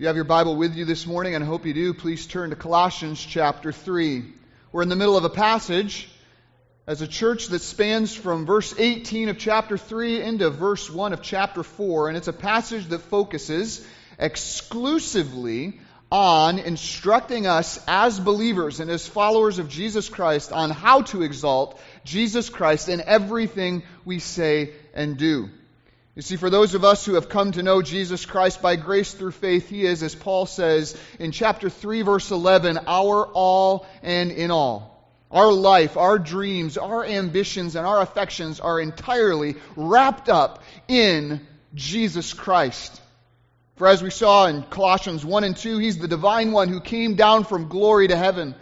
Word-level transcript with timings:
You 0.00 0.06
have 0.06 0.16
your 0.16 0.24
Bible 0.24 0.56
with 0.56 0.76
you 0.76 0.86
this 0.86 1.06
morning, 1.06 1.34
and 1.34 1.44
I 1.44 1.46
hope 1.46 1.66
you 1.66 1.74
do, 1.74 1.92
please 1.92 2.26
turn 2.26 2.48
to 2.48 2.56
Colossians 2.56 3.20
chapter 3.20 3.70
3. 3.70 4.24
We're 4.72 4.80
in 4.80 4.88
the 4.88 4.96
middle 4.96 5.18
of 5.18 5.24
a 5.24 5.28
passage 5.28 6.08
as 6.86 7.02
a 7.02 7.06
church 7.06 7.48
that 7.48 7.60
spans 7.60 8.14
from 8.14 8.46
verse 8.46 8.74
18 8.78 9.28
of 9.28 9.36
chapter 9.36 9.76
3 9.76 10.22
into 10.22 10.48
verse 10.48 10.88
1 10.88 11.12
of 11.12 11.20
chapter 11.20 11.62
4, 11.62 12.08
and 12.08 12.16
it's 12.16 12.28
a 12.28 12.32
passage 12.32 12.86
that 12.86 13.00
focuses 13.00 13.86
exclusively 14.18 15.80
on 16.10 16.58
instructing 16.58 17.46
us 17.46 17.78
as 17.86 18.18
believers 18.18 18.80
and 18.80 18.90
as 18.90 19.06
followers 19.06 19.58
of 19.58 19.68
Jesus 19.68 20.08
Christ 20.08 20.50
on 20.50 20.70
how 20.70 21.02
to 21.02 21.20
exalt 21.20 21.78
Jesus 22.04 22.48
Christ 22.48 22.88
in 22.88 23.02
everything 23.02 23.82
we 24.06 24.18
say 24.18 24.72
and 24.94 25.18
do. 25.18 25.50
You 26.16 26.22
see, 26.22 26.36
for 26.36 26.50
those 26.50 26.74
of 26.74 26.84
us 26.84 27.06
who 27.06 27.14
have 27.14 27.28
come 27.28 27.52
to 27.52 27.62
know 27.62 27.82
Jesus 27.82 28.26
Christ 28.26 28.60
by 28.60 28.74
grace 28.74 29.14
through 29.14 29.30
faith, 29.30 29.68
He 29.68 29.86
is, 29.86 30.02
as 30.02 30.14
Paul 30.14 30.46
says 30.46 31.00
in 31.20 31.30
chapter 31.30 31.70
3, 31.70 32.02
verse 32.02 32.32
11, 32.32 32.80
our 32.88 33.26
all 33.26 33.86
and 34.02 34.32
in 34.32 34.50
all. 34.50 34.90
Our 35.30 35.52
life, 35.52 35.96
our 35.96 36.18
dreams, 36.18 36.76
our 36.76 37.04
ambitions, 37.04 37.76
and 37.76 37.86
our 37.86 38.00
affections 38.00 38.58
are 38.58 38.80
entirely 38.80 39.54
wrapped 39.76 40.28
up 40.28 40.64
in 40.88 41.46
Jesus 41.76 42.34
Christ. 42.34 43.00
For 43.76 43.86
as 43.86 44.02
we 44.02 44.10
saw 44.10 44.46
in 44.46 44.64
Colossians 44.64 45.24
1 45.24 45.44
and 45.44 45.56
2, 45.56 45.78
He's 45.78 45.98
the 45.98 46.08
divine 46.08 46.50
one 46.50 46.68
who 46.68 46.80
came 46.80 47.14
down 47.14 47.44
from 47.44 47.68
glory 47.68 48.08
to 48.08 48.16
heaven, 48.16 48.56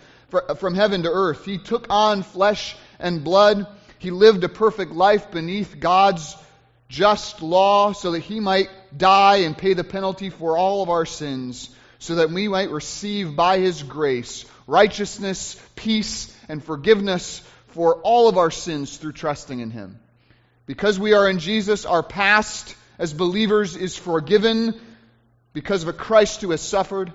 from 0.59 0.75
heaven 0.75 1.05
to 1.05 1.11
earth. 1.11 1.47
He 1.47 1.57
took 1.57 1.87
on 1.89 2.23
flesh 2.23 2.77
and 2.99 3.25
blood. 3.25 3.67
He 3.99 4.11
lived 4.11 4.45
a 4.45 4.51
perfect 4.51 4.93
life 4.93 5.31
beneath 5.31 5.81
God's 5.81 6.37
just 6.89 7.43
law 7.43 7.93
so 7.93 8.13
that 8.13 8.21
he 8.21 8.41
might 8.41 8.69
die 8.97 9.39
and 9.39 9.57
pay 9.57 9.75
the 9.75 9.85
penalty 9.85 10.31
for 10.31 10.57
all 10.57 10.83
of 10.83 10.89
our 10.89 11.07
sins, 11.07 11.69
so 11.99 12.17
that 12.17 12.31
we 12.31 12.49
might 12.49 12.71
receive 12.71 13.37
by 13.37 13.59
his 13.59 13.83
grace 13.83 14.45
righteousness, 14.67 15.61
peace, 15.77 16.35
and 16.49 16.63
forgiveness 16.63 17.41
for 17.69 17.97
all 18.03 18.29
of 18.29 18.37
our 18.37 18.51
sins 18.51 18.97
through 18.97 19.13
trusting 19.13 19.61
in 19.61 19.71
him. 19.71 19.99
Because 20.67 20.99
we 20.99 21.15
are 21.15 21.29
in 21.29 21.39
Jesus, 21.39 21.87
our 21.87 22.03
past 22.03 22.77
as 22.99 23.15
believers 23.15 23.77
is 23.77 23.97
forgiven 23.97 24.79
because 25.55 25.83
of 25.83 25.89
a 25.89 25.95
Christ 25.95 26.43
who 26.43 26.51
has 26.51 26.61
suffered. 26.61 27.13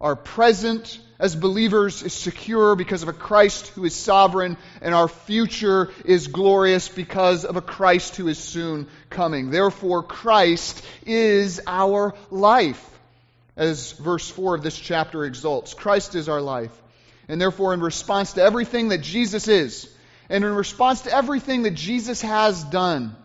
Our 0.00 0.16
present 0.16 0.98
as 1.18 1.34
believers 1.34 2.02
is 2.02 2.12
secure 2.12 2.76
because 2.76 3.02
of 3.02 3.08
a 3.08 3.12
Christ 3.12 3.68
who 3.68 3.84
is 3.84 3.94
sovereign, 3.94 4.56
and 4.80 4.94
our 4.94 5.08
future 5.08 5.90
is 6.04 6.28
glorious 6.28 6.88
because 6.88 7.44
of 7.44 7.56
a 7.56 7.62
Christ 7.62 8.16
who 8.16 8.28
is 8.28 8.38
soon 8.38 8.86
coming. 9.10 9.50
Therefore, 9.50 10.02
Christ 10.02 10.84
is 11.04 11.60
our 11.66 12.14
life, 12.30 12.84
as 13.56 13.92
verse 13.92 14.28
4 14.30 14.54
of 14.54 14.62
this 14.62 14.78
chapter 14.78 15.24
exalts. 15.24 15.74
Christ 15.74 16.14
is 16.14 16.28
our 16.28 16.40
life. 16.40 16.72
And 17.28 17.40
therefore, 17.40 17.74
in 17.74 17.80
response 17.80 18.34
to 18.34 18.42
everything 18.42 18.88
that 18.88 19.02
Jesus 19.02 19.48
is, 19.48 19.92
and 20.30 20.44
in 20.44 20.54
response 20.54 21.02
to 21.02 21.12
everything 21.12 21.62
that 21.62 21.74
Jesus 21.74 22.22
has 22.22 22.62
done, 22.64 23.16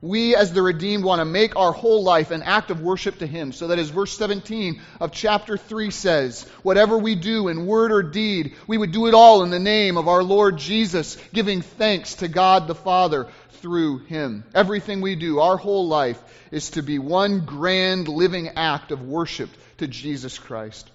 we, 0.00 0.36
as 0.36 0.52
the 0.52 0.62
redeemed, 0.62 1.04
want 1.04 1.20
to 1.20 1.24
make 1.24 1.56
our 1.56 1.72
whole 1.72 2.02
life 2.02 2.30
an 2.30 2.42
act 2.42 2.70
of 2.70 2.80
worship 2.80 3.18
to 3.18 3.26
Him. 3.26 3.52
So 3.52 3.68
that 3.68 3.78
as 3.78 3.88
verse 3.88 4.16
17 4.16 4.80
of 5.00 5.12
chapter 5.12 5.56
3 5.56 5.90
says, 5.90 6.44
whatever 6.62 6.98
we 6.98 7.14
do 7.14 7.48
in 7.48 7.66
word 7.66 7.92
or 7.92 8.02
deed, 8.02 8.54
we 8.66 8.76
would 8.76 8.92
do 8.92 9.06
it 9.06 9.14
all 9.14 9.42
in 9.42 9.50
the 9.50 9.58
name 9.58 9.96
of 9.96 10.08
our 10.08 10.22
Lord 10.22 10.58
Jesus, 10.58 11.16
giving 11.32 11.62
thanks 11.62 12.16
to 12.16 12.28
God 12.28 12.66
the 12.66 12.74
Father 12.74 13.28
through 13.62 13.98
Him. 14.00 14.44
Everything 14.54 15.00
we 15.00 15.16
do, 15.16 15.40
our 15.40 15.56
whole 15.56 15.88
life, 15.88 16.22
is 16.50 16.70
to 16.70 16.82
be 16.82 16.98
one 16.98 17.46
grand 17.46 18.08
living 18.08 18.50
act 18.56 18.92
of 18.92 19.02
worship 19.02 19.50
to 19.78 19.86
Jesus 19.86 20.38
Christ. 20.38 20.90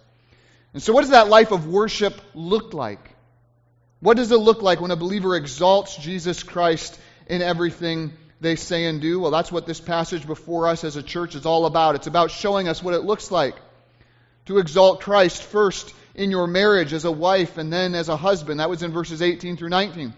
And 0.73 0.81
so, 0.81 0.93
what 0.93 1.01
does 1.01 1.09
that 1.09 1.27
life 1.27 1.51
of 1.51 1.67
worship 1.67 2.21
look 2.33 2.73
like? 2.73 3.15
What 3.99 4.17
does 4.17 4.31
it 4.31 4.37
look 4.37 4.61
like 4.61 4.79
when 4.79 4.91
a 4.91 4.95
believer 4.95 5.35
exalts 5.35 5.95
Jesus 5.95 6.43
Christ 6.43 6.99
in 7.27 7.41
everything 7.41 8.13
they 8.41 8.55
say 8.55 8.85
and 8.85 8.99
do? 8.99 9.19
Well, 9.19 9.31
that's 9.31 9.51
what 9.51 9.67
this 9.67 9.79
passage 9.79 10.25
before 10.25 10.67
us 10.67 10.83
as 10.83 10.95
a 10.95 11.03
church 11.03 11.35
is 11.35 11.45
all 11.45 11.65
about. 11.65 11.95
It's 11.95 12.07
about 12.07 12.31
showing 12.31 12.67
us 12.67 12.83
what 12.83 12.95
it 12.95 13.03
looks 13.03 13.31
like 13.31 13.55
to 14.47 14.57
exalt 14.57 15.01
Christ 15.01 15.43
first 15.43 15.93
in 16.15 16.31
your 16.31 16.47
marriage 16.47 16.91
as 16.91 17.05
a 17.05 17.11
wife 17.11 17.57
and 17.57 17.71
then 17.71 17.95
as 17.95 18.09
a 18.09 18.17
husband. 18.17 18.59
That 18.59 18.69
was 18.69 18.83
in 18.83 18.91
verses 18.91 19.21
18 19.21 19.57
through 19.57 19.69
19. 19.69 20.13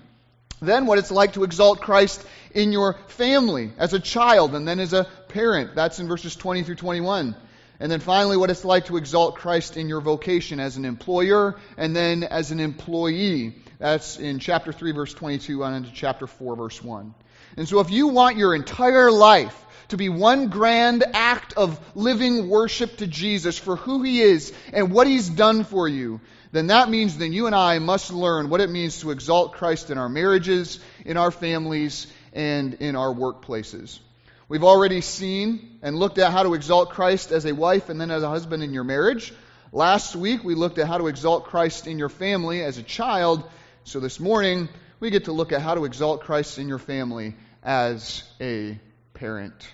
Then 0.62 0.86
what 0.86 0.98
it's 0.98 1.12
like 1.12 1.34
to 1.34 1.44
exalt 1.44 1.82
Christ 1.82 2.26
in 2.54 2.72
your 2.72 2.94
family 3.08 3.74
as 3.78 3.94
a 3.94 4.00
child 4.00 4.56
and 4.56 4.66
then 4.66 4.80
as 4.80 4.94
a 4.94 5.04
parent. 5.28 5.76
That's 5.76 6.00
in 6.00 6.08
verses 6.08 6.36
20 6.36 6.64
through 6.64 6.76
21. 6.76 7.36
And 7.80 7.92
then 7.92 8.00
finally, 8.00 8.38
what 8.38 8.50
it's 8.50 8.64
like 8.64 8.86
to 8.86 8.96
exalt 8.96 9.36
Christ 9.36 9.76
in 9.76 9.90
your 9.90 10.00
vocation 10.00 10.62
as 10.62 10.78
an 10.78 10.86
employer 10.86 11.58
and 11.76 11.94
then 11.94 12.24
as 12.24 12.52
an 12.52 12.62
employee. 12.62 13.56
That's 13.80 14.18
in 14.18 14.40
chapter 14.40 14.72
3, 14.72 14.94
verse 14.94 15.14
22, 15.14 15.64
on 15.66 15.74
into 15.74 15.92
chapter 15.92 16.26
4, 16.26 16.56
verse 16.56 16.82
1. 16.82 17.14
And 17.58 17.68
so, 17.68 17.80
if 17.80 17.92
you 17.92 18.08
want 18.08 18.38
your 18.38 18.56
entire 18.56 19.12
life 19.12 19.60
to 19.90 19.98
be 19.98 20.10
one 20.10 20.50
grand 20.50 21.04
act 21.14 21.54
of 21.54 21.80
living 21.96 22.50
worship 22.50 22.98
to 22.98 23.08
Jesus 23.08 23.58
for 23.58 23.76
who 23.76 24.02
He 24.02 24.22
is 24.22 24.54
and 24.72 24.92
what 24.92 25.08
He's 25.08 25.30
done 25.30 25.64
for 25.64 25.88
you, 25.88 26.20
then 26.52 26.68
that 26.68 26.90
means 26.90 27.18
that 27.18 27.30
you 27.30 27.48
and 27.48 27.56
I 27.56 27.80
must 27.80 28.12
learn 28.12 28.50
what 28.50 28.62
it 28.62 28.70
means 28.70 29.00
to 29.00 29.12
exalt 29.12 29.54
Christ 29.54 29.90
in 29.90 29.98
our 29.98 30.10
marriages, 30.10 30.80
in 31.06 31.18
our 31.18 31.32
families, 31.32 32.08
and 32.32 32.76
in 32.76 32.96
our 32.96 33.14
workplaces. 33.14 34.00
We've 34.48 34.64
already 34.64 35.02
seen 35.02 35.80
and 35.82 35.96
looked 35.96 36.18
at 36.18 36.32
how 36.32 36.44
to 36.44 36.54
exalt 36.54 36.92
Christ 36.92 37.32
as 37.32 37.46
a 37.46 37.54
wife 37.54 37.90
and 37.90 38.00
then 38.00 38.12
as 38.12 38.24
a 38.24 38.30
husband 38.30 38.62
in 38.62 38.74
your 38.74 38.84
marriage. 38.84 39.34
Last 39.72 40.16
week, 40.16 40.44
we 40.44 40.54
looked 40.54 40.78
at 40.78 40.88
how 40.88 41.00
to 41.00 41.08
exalt 41.08 41.46
Christ 41.46 41.88
in 41.88 41.98
your 41.98 42.10
family 42.10 42.62
as 42.62 42.78
a 42.78 42.84
child. 42.84 43.50
So 43.84 44.00
this 44.00 44.20
morning, 44.20 44.70
we 45.00 45.10
get 45.10 45.26
to 45.26 45.32
look 45.32 45.52
at 45.52 45.62
how 45.62 45.74
to 45.76 45.86
exalt 45.86 46.22
Christ 46.22 46.60
in 46.60 46.68
your 46.68 46.78
family 46.78 47.36
as 47.64 48.24
a 48.42 48.78
parent. 49.14 49.68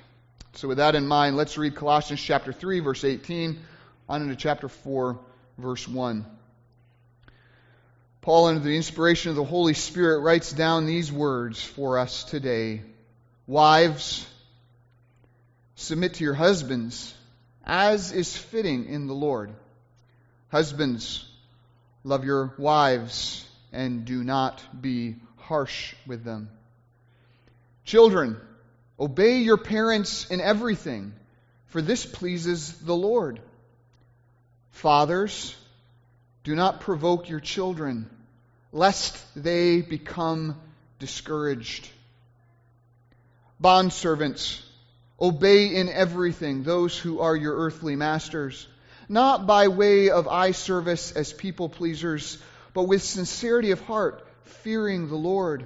So, 0.54 0.68
with 0.68 0.78
that 0.78 0.96
in 0.96 1.08
mind, 1.08 1.38
let's 1.38 1.58
read 1.58 1.76
Colossians 1.76 2.22
chapter 2.22 2.54
3, 2.54 2.80
verse 2.82 3.04
18, 3.04 3.60
on 4.08 4.22
into 4.22 4.36
chapter 4.36 4.70
4, 4.70 5.20
verse 5.58 5.88
1. 5.88 6.26
Paul, 8.22 8.48
under 8.48 8.60
the 8.60 8.76
inspiration 8.76 9.30
of 9.30 9.36
the 9.36 9.44
Holy 9.44 9.74
Spirit, 9.74 10.20
writes 10.20 10.52
down 10.52 10.86
these 10.86 11.12
words 11.12 11.64
for 11.64 11.98
us 11.98 12.24
today 12.26 12.82
Wives, 13.48 14.28
submit 15.76 16.16
to 16.16 16.24
your 16.24 16.34
husbands, 16.34 17.14
as 17.66 18.12
is 18.12 18.36
fitting 18.36 18.86
in 18.86 19.08
the 19.08 19.14
Lord. 19.14 19.52
Husbands, 20.50 21.26
love 22.04 22.26
your 22.26 22.54
wives 22.58 23.48
and 23.72 24.06
do 24.06 24.24
not 24.24 24.62
be 24.82 25.16
harsh 25.38 25.96
with 26.06 26.24
them. 26.24 26.50
Children, 27.90 28.40
obey 29.00 29.40
your 29.40 29.58
parents 29.58 30.30
in 30.30 30.42
everything, 30.42 31.12
for 31.70 31.82
this 31.82 32.06
pleases 32.06 32.72
the 32.72 32.96
Lord. 32.96 33.42
Fathers, 34.70 35.56
do 36.44 36.56
not 36.56 36.82
provoke 36.82 37.30
your 37.30 37.40
children, 37.40 38.08
lest 38.72 39.18
they 39.36 39.82
become 39.82 40.56
discouraged. 41.00 41.90
Bondservants, 43.60 44.62
obey 45.20 45.74
in 45.74 45.90
everything 45.90 46.62
those 46.62 46.96
who 46.96 47.22
are 47.22 47.36
your 47.36 47.56
earthly 47.56 47.96
masters, 47.96 48.68
not 49.10 49.48
by 49.48 49.68
way 49.68 50.12
of 50.12 50.28
eye 50.28 50.52
service 50.52 51.12
as 51.12 51.34
people 51.34 51.70
pleasers 51.70 52.38
but 52.76 52.84
with 52.84 53.02
sincerity 53.02 53.72
of 53.72 53.82
heart, 53.82 54.28
fearing 54.44 55.08
the 55.10 55.16
Lord. 55.16 55.66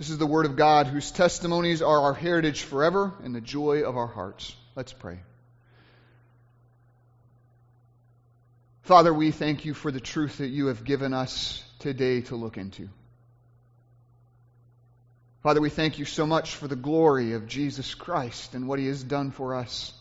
This 0.00 0.08
is 0.08 0.16
the 0.16 0.24
word 0.24 0.46
of 0.46 0.56
God, 0.56 0.86
whose 0.86 1.10
testimonies 1.10 1.82
are 1.82 2.00
our 2.04 2.14
heritage 2.14 2.62
forever 2.62 3.12
and 3.22 3.34
the 3.34 3.40
joy 3.42 3.82
of 3.82 3.98
our 3.98 4.06
hearts. 4.06 4.56
Let's 4.74 4.94
pray. 4.94 5.18
Father, 8.80 9.12
we 9.12 9.30
thank 9.30 9.66
you 9.66 9.74
for 9.74 9.92
the 9.92 10.00
truth 10.00 10.38
that 10.38 10.48
you 10.48 10.68
have 10.68 10.84
given 10.84 11.12
us 11.12 11.62
today 11.80 12.22
to 12.22 12.36
look 12.36 12.56
into. 12.56 12.88
Father, 15.42 15.60
we 15.60 15.68
thank 15.68 15.98
you 15.98 16.06
so 16.06 16.26
much 16.26 16.54
for 16.54 16.66
the 16.66 16.76
glory 16.76 17.34
of 17.34 17.46
Jesus 17.46 17.94
Christ 17.94 18.54
and 18.54 18.66
what 18.66 18.78
he 18.78 18.86
has 18.86 19.02
done 19.02 19.32
for 19.32 19.54
us. 19.54 19.92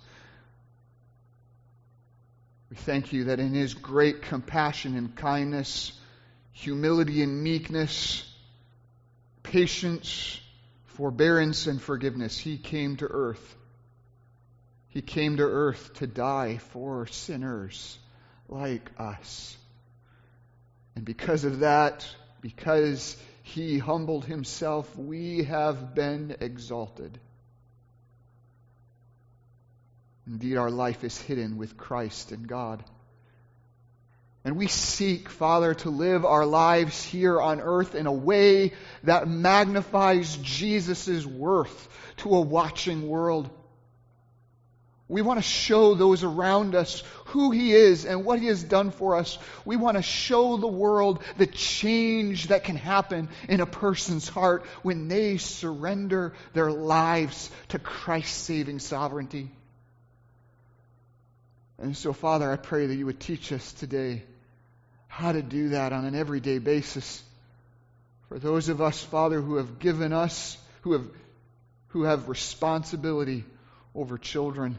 We 2.69 2.77
thank 2.77 3.11
you 3.11 3.25
that 3.25 3.41
in 3.41 3.53
his 3.53 3.73
great 3.73 4.21
compassion 4.21 4.95
and 4.95 5.13
kindness, 5.13 5.91
humility 6.53 7.21
and 7.21 7.43
meekness, 7.43 8.23
patience, 9.49 10.39
forbearance, 10.85 11.65
and 11.65 11.81
forgiveness, 11.81 12.37
he 12.37 12.57
came 12.57 12.97
to 12.97 13.07
earth. 13.07 13.55
He 14.89 15.01
came 15.01 15.37
to 15.37 15.43
earth 15.43 15.93
to 15.95 16.07
die 16.07 16.57
for 16.57 17.07
sinners 17.07 17.97
like 18.47 18.91
us. 18.99 19.57
And 20.95 21.03
because 21.03 21.45
of 21.45 21.59
that, 21.59 22.07
because 22.41 23.17
he 23.41 23.79
humbled 23.79 24.25
himself, 24.25 24.95
we 24.95 25.45
have 25.45 25.95
been 25.95 26.35
exalted. 26.41 27.19
Indeed, 30.27 30.57
our 30.57 30.69
life 30.69 31.03
is 31.03 31.19
hidden 31.19 31.57
with 31.57 31.75
Christ 31.75 32.31
in 32.31 32.43
God. 32.43 32.83
And 34.49 34.57
we 34.57 34.65
seek, 34.65 35.29
Father, 35.29 35.75
to 35.75 35.91
live 35.91 36.25
our 36.25 36.43
lives 36.43 37.03
here 37.03 37.39
on 37.39 37.61
earth 37.61 37.93
in 37.93 38.07
a 38.07 38.11
way 38.11 38.73
that 39.03 39.27
magnifies 39.27 40.35
Jesus' 40.37 41.23
worth 41.23 41.87
to 42.17 42.33
a 42.33 42.41
watching 42.41 43.07
world. 43.07 43.47
We 45.07 45.21
want 45.21 45.37
to 45.37 45.43
show 45.43 45.93
those 45.93 46.23
around 46.23 46.73
us 46.73 47.03
who 47.25 47.51
He 47.51 47.73
is 47.73 48.05
and 48.05 48.25
what 48.25 48.39
He 48.39 48.47
has 48.47 48.63
done 48.63 48.89
for 48.89 49.17
us. 49.17 49.37
We 49.65 49.75
want 49.75 49.97
to 49.97 50.01
show 50.01 50.57
the 50.57 50.65
world 50.65 51.23
the 51.37 51.45
change 51.45 52.47
that 52.47 52.63
can 52.63 52.75
happen 52.75 53.29
in 53.47 53.61
a 53.61 53.67
person's 53.67 54.27
heart 54.27 54.65
when 54.81 55.09
they 55.09 55.37
surrender 55.37 56.33
their 56.53 56.71
lives 56.71 57.51
to 57.67 57.77
Christ's 57.77 58.35
saving 58.35 58.79
sovereignty. 58.79 59.51
And 61.77 61.95
so, 61.95 62.13
Father, 62.13 62.51
I 62.51 62.55
pray 62.55 62.87
that 62.87 62.95
you 62.95 63.05
would 63.05 63.19
teach 63.19 63.51
us 63.51 63.73
today 63.73 64.23
how 65.09 65.33
to 65.33 65.41
do 65.41 65.69
that 65.69 65.91
on 65.91 66.05
an 66.05 66.15
everyday 66.15 66.59
basis. 66.59 67.21
For 68.29 68.39
those 68.39 68.69
of 68.69 68.79
us, 68.81 69.03
Father, 69.03 69.41
who 69.41 69.57
have 69.57 69.79
given 69.79 70.13
us, 70.13 70.57
who 70.81 70.93
have, 70.93 71.05
who 71.89 72.03
have 72.03 72.29
responsibility 72.29 73.43
over 73.93 74.17
children, 74.17 74.77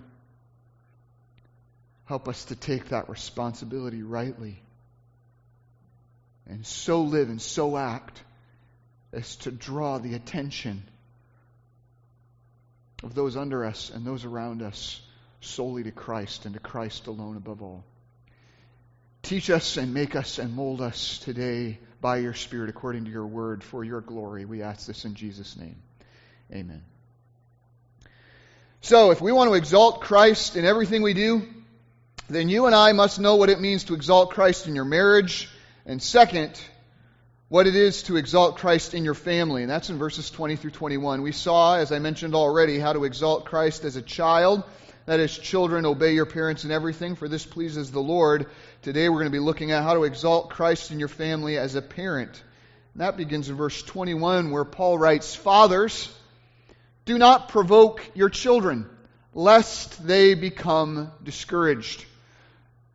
help 2.07 2.29
us 2.29 2.47
to 2.47 2.57
take 2.57 2.89
that 2.89 3.11
responsibility 3.11 4.03
rightly 4.03 4.63
and 6.49 6.65
so 6.67 7.03
live 7.03 7.29
and 7.29 7.43
so 7.43 7.77
act 7.77 8.23
as 9.13 9.37
to 9.37 9.51
draw 9.51 9.99
the 9.99 10.15
attention 10.15 10.83
of 13.03 13.15
those 13.15 13.37
under 13.37 13.65
us 13.65 13.91
and 13.91 14.05
those 14.07 14.25
around 14.25 14.63
us 14.63 15.01
solely 15.41 15.85
to 15.85 15.91
Christ 15.91 16.47
and 16.47 16.55
to 16.55 16.61
Christ 16.61 17.07
alone 17.07 17.37
above 17.37 17.63
all. 17.63 17.85
Teach 19.31 19.49
us 19.49 19.77
and 19.77 19.95
make 19.95 20.17
us 20.17 20.41
and 20.41 20.57
mold 20.57 20.81
us 20.81 21.19
today 21.19 21.79
by 22.01 22.17
your 22.17 22.35
Spirit 22.35 22.69
according 22.69 23.05
to 23.05 23.13
your 23.13 23.29
word 23.29 23.63
for 23.63 23.85
your 23.85 24.01
glory. 24.01 24.45
We 24.45 24.63
ask 24.63 24.89
this 24.89 25.05
in 25.05 25.15
Jesus' 25.15 25.57
name. 25.57 25.77
Amen. 26.53 26.83
So, 28.81 29.13
if 29.13 29.21
we 29.21 29.31
want 29.31 29.49
to 29.49 29.55
exalt 29.55 30.01
Christ 30.01 30.57
in 30.57 30.65
everything 30.65 31.03
we 31.03 31.15
do, 31.15 31.47
then 32.29 32.49
you 32.49 32.67
and 32.67 32.75
I 32.75 32.91
must 32.91 33.21
know 33.21 33.37
what 33.37 33.51
it 33.51 33.61
means 33.61 33.85
to 33.85 33.95
exalt 33.95 34.33
Christ 34.33 34.67
in 34.67 34.75
your 34.75 34.85
marriage, 34.85 35.49
and 35.87 36.03
second, 36.03 36.61
what 37.49 37.69
it 37.69 37.77
is 37.77 38.03
to 38.05 38.17
exalt 38.17 38.59
Christ 38.59 38.95
in 38.95 39.05
your 39.05 39.15
family. 39.15 39.63
And 39.63 39.71
that's 39.71 39.91
in 39.91 39.99
verses 39.99 40.29
20 40.29 40.57
through 40.57 40.73
21. 40.73 41.23
We 41.23 41.31
saw, 41.31 41.77
as 41.77 41.93
I 41.93 42.01
mentioned 42.01 42.35
already, 42.35 42.81
how 42.81 42.95
to 42.95 43.05
exalt 43.05 43.45
Christ 43.45 43.85
as 43.85 43.95
a 43.95 44.03
child 44.03 44.65
that 45.11 45.19
is, 45.19 45.37
children, 45.37 45.87
obey 45.87 46.15
your 46.15 46.25
parents 46.25 46.65
in 46.65 46.71
everything, 46.71 47.17
for 47.17 47.27
this 47.27 47.45
pleases 47.45 47.91
the 47.91 48.01
Lord. 48.01 48.47
Today 48.83 49.11
we're 49.11 49.19
going 49.19 49.27
to 49.27 49.31
be 49.31 49.41
looking 49.41 49.73
at 49.73 49.83
how 49.83 49.93
to 49.93 50.05
exalt 50.05 50.49
Christ 50.49 50.91
in 50.91 50.99
your 50.99 51.09
family 51.09 51.59
as 51.59 51.75
a 51.75 51.83
parent. 51.83 52.43
And 52.95 53.03
that 53.03 53.19
begins 53.19 53.51
in 53.51 53.57
verse 53.57 53.83
21, 53.83 54.51
where 54.51 54.65
Paul 54.65 54.97
writes, 54.97 55.35
Fathers, 55.35 56.11
do 57.05 57.19
not 57.19 57.51
provoke 57.51 58.03
your 58.15 58.31
children, 58.31 58.89
lest 59.35 60.07
they 60.07 60.33
become 60.33 61.13
discouraged. 61.23 62.07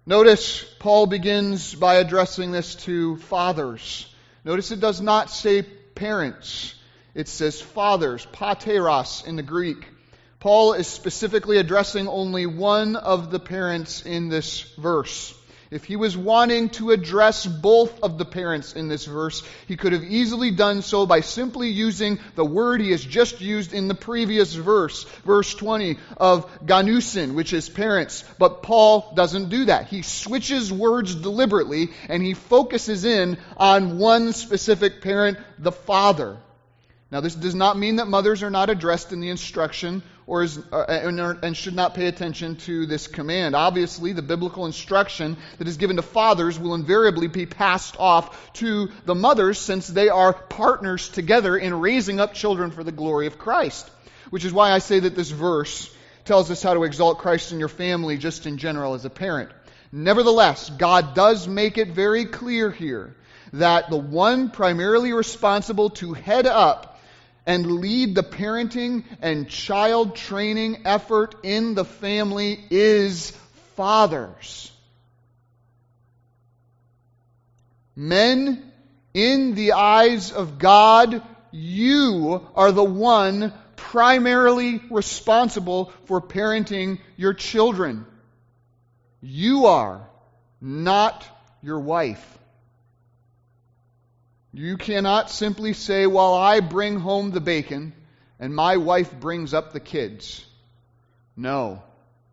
Notice 0.08 0.66
Paul 0.80 1.06
begins 1.06 1.76
by 1.76 1.98
addressing 1.98 2.52
this 2.52 2.74
to 2.86 3.18
fathers. 3.18 4.12
Notice 4.44 4.72
it 4.72 4.80
does 4.80 5.02
not 5.02 5.30
say 5.30 5.62
parents, 5.62 6.74
it 7.14 7.28
says 7.28 7.62
fathers, 7.62 8.26
pateros 8.34 9.28
in 9.28 9.36
the 9.36 9.44
Greek. 9.44 9.86
Paul 10.40 10.74
is 10.74 10.88
specifically 10.88 11.58
addressing 11.58 12.08
only 12.08 12.48
one 12.48 12.96
of 12.96 13.30
the 13.30 13.40
parents 13.40 14.04
in 14.04 14.30
this 14.30 14.62
verse. 14.80 15.36
If 15.76 15.84
he 15.84 15.98
was 15.98 16.16
wanting 16.16 16.70
to 16.70 16.92
address 16.92 17.46
both 17.46 18.02
of 18.02 18.18
the 18.18 18.24
parents 18.24 18.72
in 18.72 18.88
this 18.88 19.04
verse, 19.04 19.44
he 19.68 19.76
could 19.76 19.92
have 19.92 20.06
easily 20.06 20.52
done 20.52 20.82
so 20.82 21.06
by 21.06 21.20
simply 21.20 21.68
using 21.68 22.18
the 22.36 22.46
word 22.46 22.80
he 22.80 22.92
has 22.92 23.04
just 23.04 23.42
used 23.42 23.74
in 23.74 23.90
the 23.90 23.94
previous 23.94 24.54
verse, 24.54 25.04
verse 25.26 25.54
20 25.54 25.98
of 26.16 26.50
goneusin, 26.66 27.34
which 27.34 27.52
is 27.52 27.68
parents. 27.68 28.24
But 28.40 28.64
Paul 28.64 29.12
doesn't 29.16 29.50
do 29.50 29.66
that. 29.66 29.88
He 29.88 30.02
switches 30.02 30.72
words 30.72 31.14
deliberately 31.14 31.90
and 32.08 32.24
he 32.24 32.36
focuses 32.36 33.04
in 33.04 33.38
on 33.58 33.98
one 33.98 34.32
specific 34.32 35.02
parent, 35.02 35.40
the 35.60 35.74
father. 35.74 36.38
Now, 37.12 37.20
this 37.20 37.36
does 37.36 37.54
not 37.54 37.78
mean 37.78 37.98
that 37.98 38.08
mothers 38.08 38.44
are 38.44 38.50
not 38.50 38.70
addressed 38.70 39.12
in 39.12 39.20
the 39.20 39.30
instruction 39.30 40.04
or 40.28 40.42
is, 40.44 40.60
uh, 40.72 40.82
and, 40.88 41.20
and 41.20 41.56
should 41.56 41.76
not 41.76 41.94
pay 41.94 42.08
attention 42.08 42.56
to 42.56 42.86
this 42.86 43.08
command. 43.08 43.56
Obviously, 43.56 44.12
the 44.14 44.22
biblical 44.22 44.66
instruction 44.66 45.38
that 45.60 45.68
is 45.68 45.78
given 45.78 45.98
to 45.98 46.02
fathers 46.02 46.60
will 46.60 46.74
invariably 46.74 47.28
be 47.28 47.46
passed 47.46 47.96
off 48.00 48.54
to 48.54 48.90
the 49.06 49.16
mothers 49.16 49.60
since 49.60 49.88
they 49.88 50.10
are 50.10 50.34
partners 50.34 51.10
together 51.10 51.56
in 51.56 51.80
raising 51.80 52.20
up 52.20 52.34
children 52.34 52.72
for 52.72 52.84
the 52.84 52.92
glory 52.92 53.28
of 53.28 53.38
Christ. 53.38 53.90
Which 54.32 54.46
is 54.46 54.54
why 54.54 54.72
I 54.72 54.80
say 54.80 55.00
that 55.00 55.16
this 55.16 55.30
verse 55.30 55.94
tells 56.26 56.50
us 56.50 56.64
how 56.64 56.74
to 56.74 56.84
exalt 56.84 57.20
Christ 57.20 57.52
in 57.52 57.60
your 57.60 57.70
family 57.70 58.18
just 58.18 58.48
in 58.48 58.58
general 58.58 58.96
as 58.96 59.06
a 59.06 59.12
parent. 59.12 59.52
Nevertheless, 59.92 60.72
God 60.72 61.14
does 61.14 61.48
make 61.48 61.78
it 61.78 61.90
very 61.90 62.26
clear 62.26 62.72
here 62.72 63.16
that 63.54 63.90
the 63.92 63.98
one 63.98 64.50
primarily 64.50 65.14
responsible 65.14 65.92
to 65.92 66.14
head 66.14 66.48
up 66.48 66.95
and 67.46 67.80
lead 67.80 68.16
the 68.16 68.24
parenting 68.24 69.04
and 69.22 69.48
child 69.48 70.16
training 70.16 70.82
effort 70.86 71.36
in 71.44 71.76
the 71.76 71.86
family 71.86 72.64
is 72.70 73.32
fathers. 73.76 74.72
Men, 77.96 78.72
in 79.14 79.56
the 79.56 79.74
eyes 79.74 80.32
of 80.32 80.60
God, 80.60 81.22
you 81.52 82.46
are 82.56 82.72
the 82.72 82.84
one 82.84 83.54
primarily 83.76 84.82
responsible 84.90 85.94
for 86.06 86.20
parenting 86.20 87.00
your 87.16 87.34
children. 87.34 88.06
You 89.22 89.68
are, 89.68 90.08
not 90.60 91.26
your 91.62 91.80
wife. 91.80 92.38
You 94.56 94.78
cannot 94.78 95.30
simply 95.30 95.74
say, 95.74 96.08
Well, 96.08 96.34
I 96.34 96.62
bring 96.62 96.98
home 96.98 97.32
the 97.32 97.42
bacon 97.42 97.92
and 98.40 98.56
my 98.56 98.78
wife 98.78 99.12
brings 99.20 99.54
up 99.54 99.74
the 99.74 99.82
kids. 99.82 100.46
No. 101.36 101.84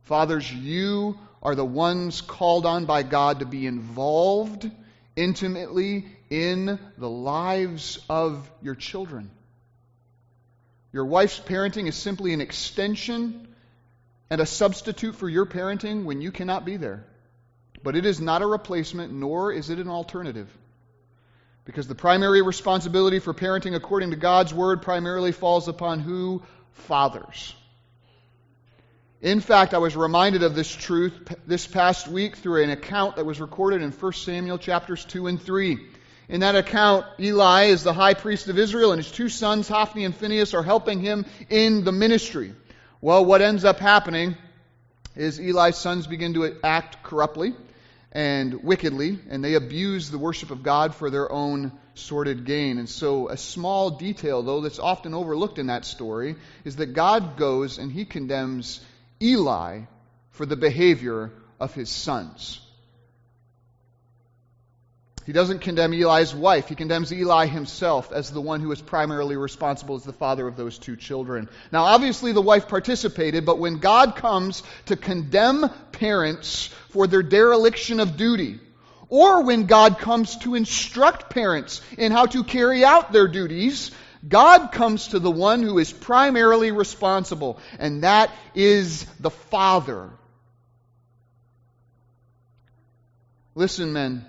Fathers, 0.03 0.53
you 0.53 1.19
are 1.43 1.57
the 1.57 1.65
ones 1.65 2.21
called 2.21 2.65
on 2.65 2.85
by 2.85 3.03
God 3.03 3.41
to 3.41 3.45
be 3.45 3.67
involved 3.67 4.71
intimately 5.17 6.07
in 6.31 6.79
the 6.97 7.11
lives 7.11 7.99
of 8.09 8.49
your 8.63 8.77
children. 8.77 9.29
Your 10.93 11.07
wife's 11.07 11.41
parenting 11.41 11.89
is 11.89 11.97
simply 11.97 12.35
an 12.35 12.41
extension 12.41 13.49
and 14.31 14.41
a 14.41 14.47
substitute 14.47 15.17
for 15.17 15.29
your 15.29 15.47
parenting 15.47 16.05
when 16.05 16.21
you 16.21 16.31
cannot 16.31 16.65
be 16.65 16.77
there. 16.77 17.05
But 17.83 17.97
it 17.97 18.07
is 18.07 18.21
not 18.21 18.43
a 18.43 18.47
replacement, 18.47 19.13
nor 19.13 19.53
is 19.53 19.71
it 19.71 19.81
an 19.81 19.89
alternative. 19.89 20.49
Because 21.65 21.87
the 21.87 21.95
primary 21.95 22.43
responsibility 22.43 23.21
for 23.21 23.33
parenting 23.33 23.75
according 23.75 24.11
to 24.11 24.17
God's 24.17 24.53
word 24.53 24.83
primarily 24.83 25.33
falls 25.33 25.69
upon 25.69 26.01
who? 26.01 26.43
Fathers. 26.73 27.55
In 29.21 29.39
fact, 29.39 29.73
I 29.73 29.79
was 29.79 29.95
reminded 29.95 30.43
of 30.43 30.57
this 30.57 30.75
truth 30.75 31.15
this 31.47 31.65
past 31.65 32.09
week 32.09 32.37
through 32.37 32.65
an 32.65 32.71
account 32.71 33.17
that 33.17 33.25
was 33.25 33.41
recorded 33.41 33.81
in 33.81 33.93
1 33.93 34.13
Samuel 34.15 34.59
chapters 34.59 35.05
2 35.05 35.29
and 35.29 35.41
3. 35.41 35.79
In 36.29 36.41
that 36.41 36.57
account, 36.57 37.07
Eli 37.21 37.67
is 37.67 37.85
the 37.85 37.93
high 37.93 38.15
priest 38.15 38.49
of 38.49 38.59
Israel, 38.59 38.91
and 38.91 39.01
his 39.01 39.13
two 39.13 39.29
sons, 39.29 39.69
Hophni 39.69 40.05
and 40.05 40.17
Phinehas, 40.17 40.55
are 40.55 40.63
helping 40.65 40.99
him 40.99 41.27
in 41.49 41.85
the 41.85 41.93
ministry. 41.93 42.53
Well, 43.01 43.25
what 43.25 43.43
ends 43.43 43.65
up 43.65 43.79
happening 43.79 44.37
is 45.15 45.39
Eli's 45.39 45.77
sons 45.77 46.09
begin 46.09 46.35
to 46.35 46.57
act 46.65 47.05
corruptly 47.05 47.55
and 48.13 48.63
wickedly, 48.63 49.19
and 49.31 49.43
they 49.43 49.55
abuse 49.55 50.11
the 50.11 50.19
worship 50.19 50.51
of 50.51 50.63
God 50.63 50.95
for 50.95 51.09
their 51.09 51.33
own 51.33 51.73
sordid 51.95 52.45
gain. 52.45 52.79
And 52.79 52.89
so, 52.89 53.29
a 53.29 53.37
small 53.37 53.91
detail, 53.91 54.43
though, 54.43 54.61
that's 54.61 54.79
often 54.79 55.15
overlooked 55.15 55.59
in 55.59 55.67
that 55.69 55.85
story 55.87 56.37
is 56.65 56.77
that 56.77 56.93
God 56.93 57.37
goes 57.37 57.79
and 57.79 57.91
he 57.91 58.05
condemns 58.05 58.81
Eli 59.21 59.81
for 60.31 60.45
the 60.45 60.57
behavior 60.57 61.33
of 61.59 61.75
his 61.75 61.89
sons. 61.89 62.61
He 65.25 65.33
doesn't 65.33 65.61
condemn 65.61 65.95
Eli's 65.95 66.35
wife. 66.35 66.69
He 66.69 66.75
condemns 66.75 67.13
Eli 67.13 67.47
himself 67.47 68.11
as 68.11 68.31
the 68.31 68.41
one 68.41 68.61
who 68.61 68.73
is 68.73 68.83
primarily 68.83 69.37
responsible 69.37 69.95
as 69.95 70.03
the 70.03 70.13
father 70.13 70.49
of 70.49 70.57
those 70.57 70.79
two 70.79 70.97
children. 70.97 71.49
Now, 71.71 71.85
obviously, 71.85 72.33
the 72.33 72.43
wife 72.43 72.67
participated, 72.67 73.47
but 73.47 73.59
when 73.59 73.79
God 73.79 74.17
comes 74.17 74.65
to 74.87 74.97
condemn 74.97 75.71
parents 75.93 76.69
for 76.91 77.07
their 77.07 77.23
dereliction 77.23 78.01
of 78.01 78.17
duty, 78.17 78.59
or 79.09 79.45
when 79.45 79.67
God 79.67 79.99
comes 79.99 80.37
to 80.39 80.57
instruct 80.57 81.31
parents 81.31 81.83
in 81.99 82.11
how 82.11 82.27
to 82.27 82.43
carry 82.43 82.85
out 82.85 83.13
their 83.13 83.29
duties, 83.29 83.93
God 84.27 84.73
comes 84.73 85.09
to 85.09 85.21
the 85.21 85.31
one 85.31 85.63
who 85.63 85.79
is 85.79 85.93
primarily 85.93 86.73
responsible, 86.73 87.59
and 87.79 88.03
that 88.03 88.31
is 88.55 89.05
the 89.21 89.31
father. 89.31 90.11
Listen, 93.55 93.93
men. 93.93 94.27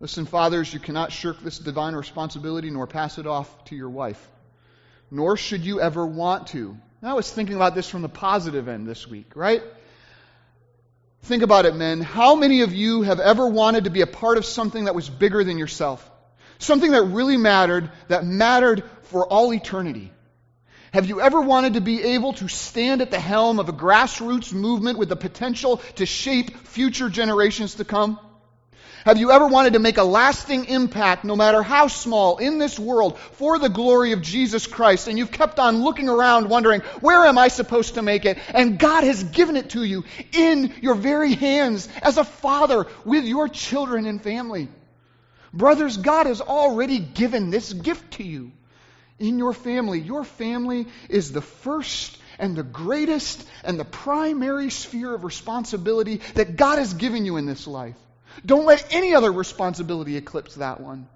Listen, 0.00 0.26
fathers, 0.26 0.72
you 0.72 0.78
cannot 0.78 1.10
shirk 1.10 1.40
this 1.40 1.58
divine 1.58 1.94
responsibility 1.94 2.70
nor 2.70 2.86
pass 2.86 3.18
it 3.18 3.26
off 3.26 3.64
to 3.64 3.74
your 3.74 3.90
wife. 3.90 4.28
Nor 5.10 5.36
should 5.36 5.64
you 5.64 5.80
ever 5.80 6.06
want 6.06 6.48
to. 6.48 6.76
Now, 7.02 7.10
I 7.10 7.14
was 7.14 7.30
thinking 7.30 7.56
about 7.56 7.74
this 7.74 7.88
from 7.88 8.02
the 8.02 8.08
positive 8.08 8.68
end 8.68 8.86
this 8.86 9.06
week, 9.06 9.32
right? 9.34 9.62
Think 11.22 11.42
about 11.42 11.66
it, 11.66 11.74
men. 11.74 12.00
How 12.00 12.36
many 12.36 12.62
of 12.62 12.72
you 12.72 13.02
have 13.02 13.18
ever 13.18 13.48
wanted 13.48 13.84
to 13.84 13.90
be 13.90 14.02
a 14.02 14.06
part 14.06 14.38
of 14.38 14.44
something 14.44 14.84
that 14.84 14.94
was 14.94 15.08
bigger 15.08 15.42
than 15.42 15.58
yourself? 15.58 16.08
Something 16.58 16.92
that 16.92 17.02
really 17.02 17.36
mattered, 17.36 17.90
that 18.08 18.24
mattered 18.24 18.84
for 19.04 19.26
all 19.26 19.52
eternity? 19.52 20.12
Have 20.92 21.06
you 21.06 21.20
ever 21.20 21.40
wanted 21.40 21.74
to 21.74 21.80
be 21.80 22.02
able 22.02 22.32
to 22.34 22.48
stand 22.48 23.02
at 23.02 23.10
the 23.10 23.18
helm 23.18 23.58
of 23.58 23.68
a 23.68 23.72
grassroots 23.72 24.52
movement 24.52 24.98
with 24.98 25.08
the 25.08 25.16
potential 25.16 25.78
to 25.96 26.06
shape 26.06 26.56
future 26.66 27.08
generations 27.08 27.74
to 27.74 27.84
come? 27.84 28.18
Have 29.04 29.18
you 29.18 29.30
ever 29.30 29.46
wanted 29.46 29.74
to 29.74 29.78
make 29.78 29.98
a 29.98 30.04
lasting 30.04 30.66
impact, 30.66 31.24
no 31.24 31.36
matter 31.36 31.62
how 31.62 31.88
small, 31.88 32.38
in 32.38 32.58
this 32.58 32.78
world 32.78 33.18
for 33.18 33.58
the 33.58 33.68
glory 33.68 34.12
of 34.12 34.22
Jesus 34.22 34.66
Christ? 34.66 35.08
And 35.08 35.16
you've 35.16 35.30
kept 35.30 35.58
on 35.58 35.82
looking 35.82 36.08
around 36.08 36.48
wondering, 36.48 36.80
where 37.00 37.24
am 37.24 37.38
I 37.38 37.48
supposed 37.48 37.94
to 37.94 38.02
make 38.02 38.24
it? 38.24 38.38
And 38.52 38.78
God 38.78 39.04
has 39.04 39.22
given 39.22 39.56
it 39.56 39.70
to 39.70 39.84
you 39.84 40.04
in 40.32 40.74
your 40.82 40.94
very 40.94 41.34
hands 41.34 41.88
as 42.02 42.18
a 42.18 42.24
father 42.24 42.86
with 43.04 43.24
your 43.24 43.48
children 43.48 44.06
and 44.06 44.22
family. 44.22 44.68
Brothers, 45.52 45.96
God 45.96 46.26
has 46.26 46.40
already 46.40 46.98
given 46.98 47.50
this 47.50 47.72
gift 47.72 48.14
to 48.14 48.24
you 48.24 48.52
in 49.18 49.38
your 49.38 49.52
family. 49.52 50.00
Your 50.00 50.24
family 50.24 50.86
is 51.08 51.32
the 51.32 51.40
first 51.40 52.18
and 52.38 52.56
the 52.56 52.62
greatest 52.62 53.46
and 53.64 53.78
the 53.78 53.84
primary 53.84 54.70
sphere 54.70 55.14
of 55.14 55.24
responsibility 55.24 56.20
that 56.34 56.56
God 56.56 56.78
has 56.78 56.94
given 56.94 57.24
you 57.24 57.36
in 57.36 57.46
this 57.46 57.66
life. 57.66 57.96
Don't 58.44 58.66
let 58.66 58.92
any 58.92 59.14
other 59.14 59.32
responsibility 59.32 60.16
eclipse 60.16 60.54
that 60.56 60.80
one. 60.80 61.08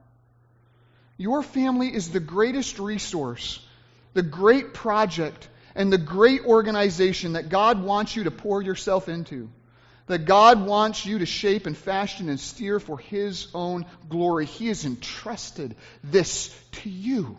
Your 1.16 1.42
family 1.42 1.94
is 1.94 2.10
the 2.10 2.20
greatest 2.20 2.78
resource, 2.78 3.64
the 4.14 4.22
great 4.22 4.74
project, 4.74 5.48
and 5.74 5.92
the 5.92 5.98
great 5.98 6.44
organization 6.44 7.34
that 7.34 7.48
God 7.48 7.82
wants 7.82 8.16
you 8.16 8.24
to 8.24 8.30
pour 8.30 8.62
yourself 8.62 9.08
into. 9.08 9.50
That 10.06 10.24
God 10.24 10.66
wants 10.66 11.06
you 11.06 11.20
to 11.20 11.26
shape 11.26 11.66
and 11.66 11.76
fashion 11.76 12.28
and 12.28 12.40
steer 12.40 12.80
for 12.80 12.98
His 12.98 13.46
own 13.54 13.86
glory. 14.08 14.46
He 14.46 14.66
has 14.68 14.84
entrusted 14.84 15.76
this 16.02 16.54
to 16.72 16.90
you. 16.90 17.38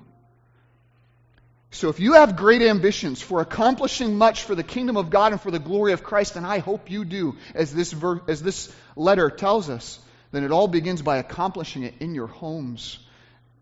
So 1.74 1.90
if 1.90 2.00
you 2.00 2.14
have 2.14 2.36
great 2.36 2.62
ambitions 2.62 3.20
for 3.20 3.42
accomplishing 3.42 4.16
much 4.16 4.44
for 4.44 4.54
the 4.54 4.64
kingdom 4.64 4.96
of 4.96 5.10
God 5.10 5.32
and 5.32 5.42
for 5.42 5.50
the 5.50 5.58
glory 5.58 5.94
of 5.94 6.04
Christ, 6.04 6.36
and 6.36 6.46
I 6.46 6.60
hope 6.60 6.92
you 6.92 7.04
do, 7.04 7.36
as 7.56 7.74
this, 7.74 7.92
ver- 7.92 8.22
as 8.28 8.44
this 8.44 8.72
letter 8.96 9.32
tells 9.32 9.72
us, 9.72 10.00
then 10.32 10.44
it 10.44 10.52
all 10.52 10.68
begins 10.68 11.02
by 11.02 11.18
accomplishing 11.18 11.82
it 11.82 11.96
in 12.00 12.14
your 12.14 12.28
homes 12.28 13.00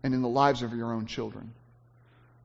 and 0.02 0.14
in 0.14 0.20
the 0.20 0.28
lives 0.28 0.60
of 0.60 0.74
your 0.74 0.92
own 0.92 1.06
children. 1.06 1.54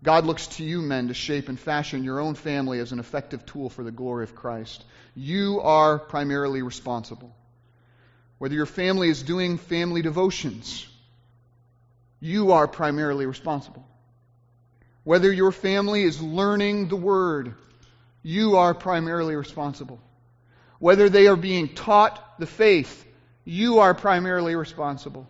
God 0.02 0.26
looks 0.26 0.48
to 0.48 0.64
you, 0.64 0.82
men, 0.82 1.10
to 1.10 1.14
shape 1.14 1.50
and 1.50 1.60
fashion 1.60 2.06
your 2.06 2.22
own 2.22 2.36
family 2.36 2.80
as 2.80 2.94
an 2.94 3.00
effective 3.00 3.46
tool 3.46 3.70
for 3.70 3.84
the 3.84 3.92
glory 3.92 4.24
of 4.24 4.36
Christ. 4.36 4.86
You 5.16 5.60
are 5.62 6.00
primarily 6.00 6.62
responsible. 6.62 7.36
Whether 8.38 8.56
your 8.56 8.68
family 8.68 9.10
is 9.10 9.22
doing 9.22 9.58
family 9.58 10.02
devotions, 10.02 10.88
you 12.22 12.54
are 12.54 12.70
primarily 12.70 13.26
responsible. 13.26 13.86
Whether 15.08 15.32
your 15.32 15.54
family 15.54 16.04
is 16.04 16.22
learning 16.22 16.90
the 16.90 16.98
Word, 16.98 17.54
you 18.24 18.58
are 18.58 18.74
primarily 18.74 19.38
responsible. 19.38 20.02
Whether 20.80 21.08
they 21.08 21.28
are 21.28 21.38
being 21.38 21.70
taught 21.70 22.22
the 22.40 22.46
faith, 22.46 23.06
you 23.46 23.80
are 23.80 23.94
primarily 23.94 24.54
responsible. 24.56 25.26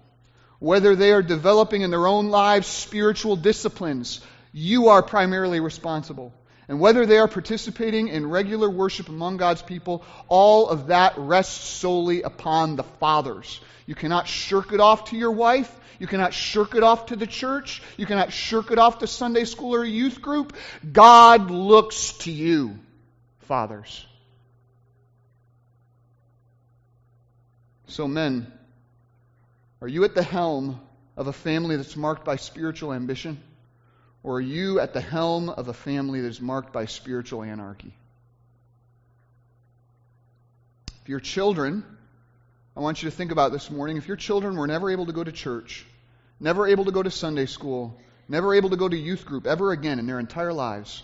Whether 0.57 0.95
they 0.95 1.11
are 1.11 1.21
developing 1.21 1.83
in 1.83 1.91
their 1.91 2.07
own 2.07 2.29
lives 2.29 2.65
spiritual 2.65 3.35
disciplines, 3.35 4.19
you 4.51 4.87
are 4.87 5.03
primarily 5.03 5.59
responsible. 5.59 6.33
And 6.67 6.79
whether 6.79 7.05
they 7.05 7.19
are 7.19 7.27
participating 7.27 8.07
in 8.07 8.31
regular 8.31 8.71
worship 8.71 9.09
among 9.09 9.37
God's 9.37 9.61
people, 9.61 10.03
all 10.27 10.69
of 10.69 10.87
that 10.87 11.13
rests 11.19 11.63
solely 11.63 12.23
upon 12.23 12.77
the 12.77 12.83
fathers. 12.83 13.61
You 13.85 13.93
cannot 13.93 14.27
shirk 14.27 14.73
it 14.73 14.79
off 14.79 15.11
to 15.11 15.17
your 15.17 15.33
wife. 15.33 15.71
You 15.99 16.07
cannot 16.07 16.33
shirk 16.33 16.75
it 16.75 16.83
off 16.83 17.07
to 17.07 17.15
the 17.15 17.27
church. 17.27 17.81
You 17.97 18.05
cannot 18.05 18.31
shirk 18.31 18.71
it 18.71 18.77
off 18.77 18.99
to 18.99 19.07
Sunday 19.07 19.45
school 19.45 19.75
or 19.75 19.83
youth 19.83 20.21
group. 20.21 20.55
God 20.91 21.49
looks 21.49 22.13
to 22.19 22.31
you, 22.31 22.77
fathers. 23.39 24.05
So, 27.87 28.07
men, 28.07 28.51
are 29.81 29.87
you 29.87 30.03
at 30.03 30.13
the 30.13 30.23
helm 30.23 30.79
of 31.15 31.27
a 31.27 31.33
family 31.33 31.77
that's 31.77 31.95
marked 31.95 32.25
by 32.25 32.35
spiritual 32.35 32.93
ambition? 32.93 33.41
Or 34.23 34.35
are 34.35 34.41
you 34.41 34.79
at 34.79 34.93
the 34.93 35.01
helm 35.01 35.49
of 35.49 35.67
a 35.67 35.73
family 35.73 36.21
that 36.21 36.27
is 36.27 36.41
marked 36.41 36.73
by 36.73 36.85
spiritual 36.85 37.43
anarchy? 37.43 37.93
If 41.01 41.09
your 41.09 41.21
children 41.21 41.85
I 42.77 42.79
want 42.79 43.01
you 43.01 43.09
to 43.09 43.15
think 43.15 43.31
about 43.31 43.51
this 43.51 43.71
morning. 43.71 43.97
If 43.97 44.07
your 44.07 44.17
children 44.17 44.55
were 44.55 44.67
never 44.67 44.91
able 44.91 45.07
to 45.07 45.11
go 45.11 45.23
to 45.23 45.31
church, 45.31 45.83
never 46.39 46.67
able 46.67 46.85
to 46.85 46.91
go 46.91 47.01
to 47.01 47.09
Sunday 47.09 47.47
school, 47.47 47.99
never 48.29 48.53
able 48.53 48.69
to 48.69 48.75
go 48.75 48.87
to 48.87 48.95
youth 48.95 49.25
group 49.25 49.47
ever 49.47 49.71
again 49.71 49.97
in 49.97 50.05
their 50.05 50.19
entire 50.19 50.53
lives, 50.53 51.01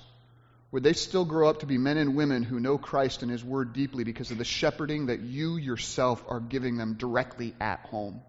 would 0.72 0.84
they 0.84 0.94
still 0.94 1.26
grow 1.26 1.50
up 1.50 1.62
to 1.62 1.66
be 1.66 1.80
men 1.80 1.98
and 1.98 2.16
women 2.16 2.44
who 2.44 2.60
know 2.60 2.78
Christ 2.78 3.24
and 3.24 3.32
His 3.32 3.44
Word 3.44 3.74
deeply 3.74 4.04
because 4.04 4.30
of 4.30 4.38
the 4.38 4.44
shepherding 4.44 5.08
that 5.08 5.22
you 5.22 5.58
yourself 5.58 6.24
are 6.28 6.40
giving 6.40 6.78
them 6.78 6.94
directly 6.94 7.56
at 7.60 7.80
home? 7.80 8.22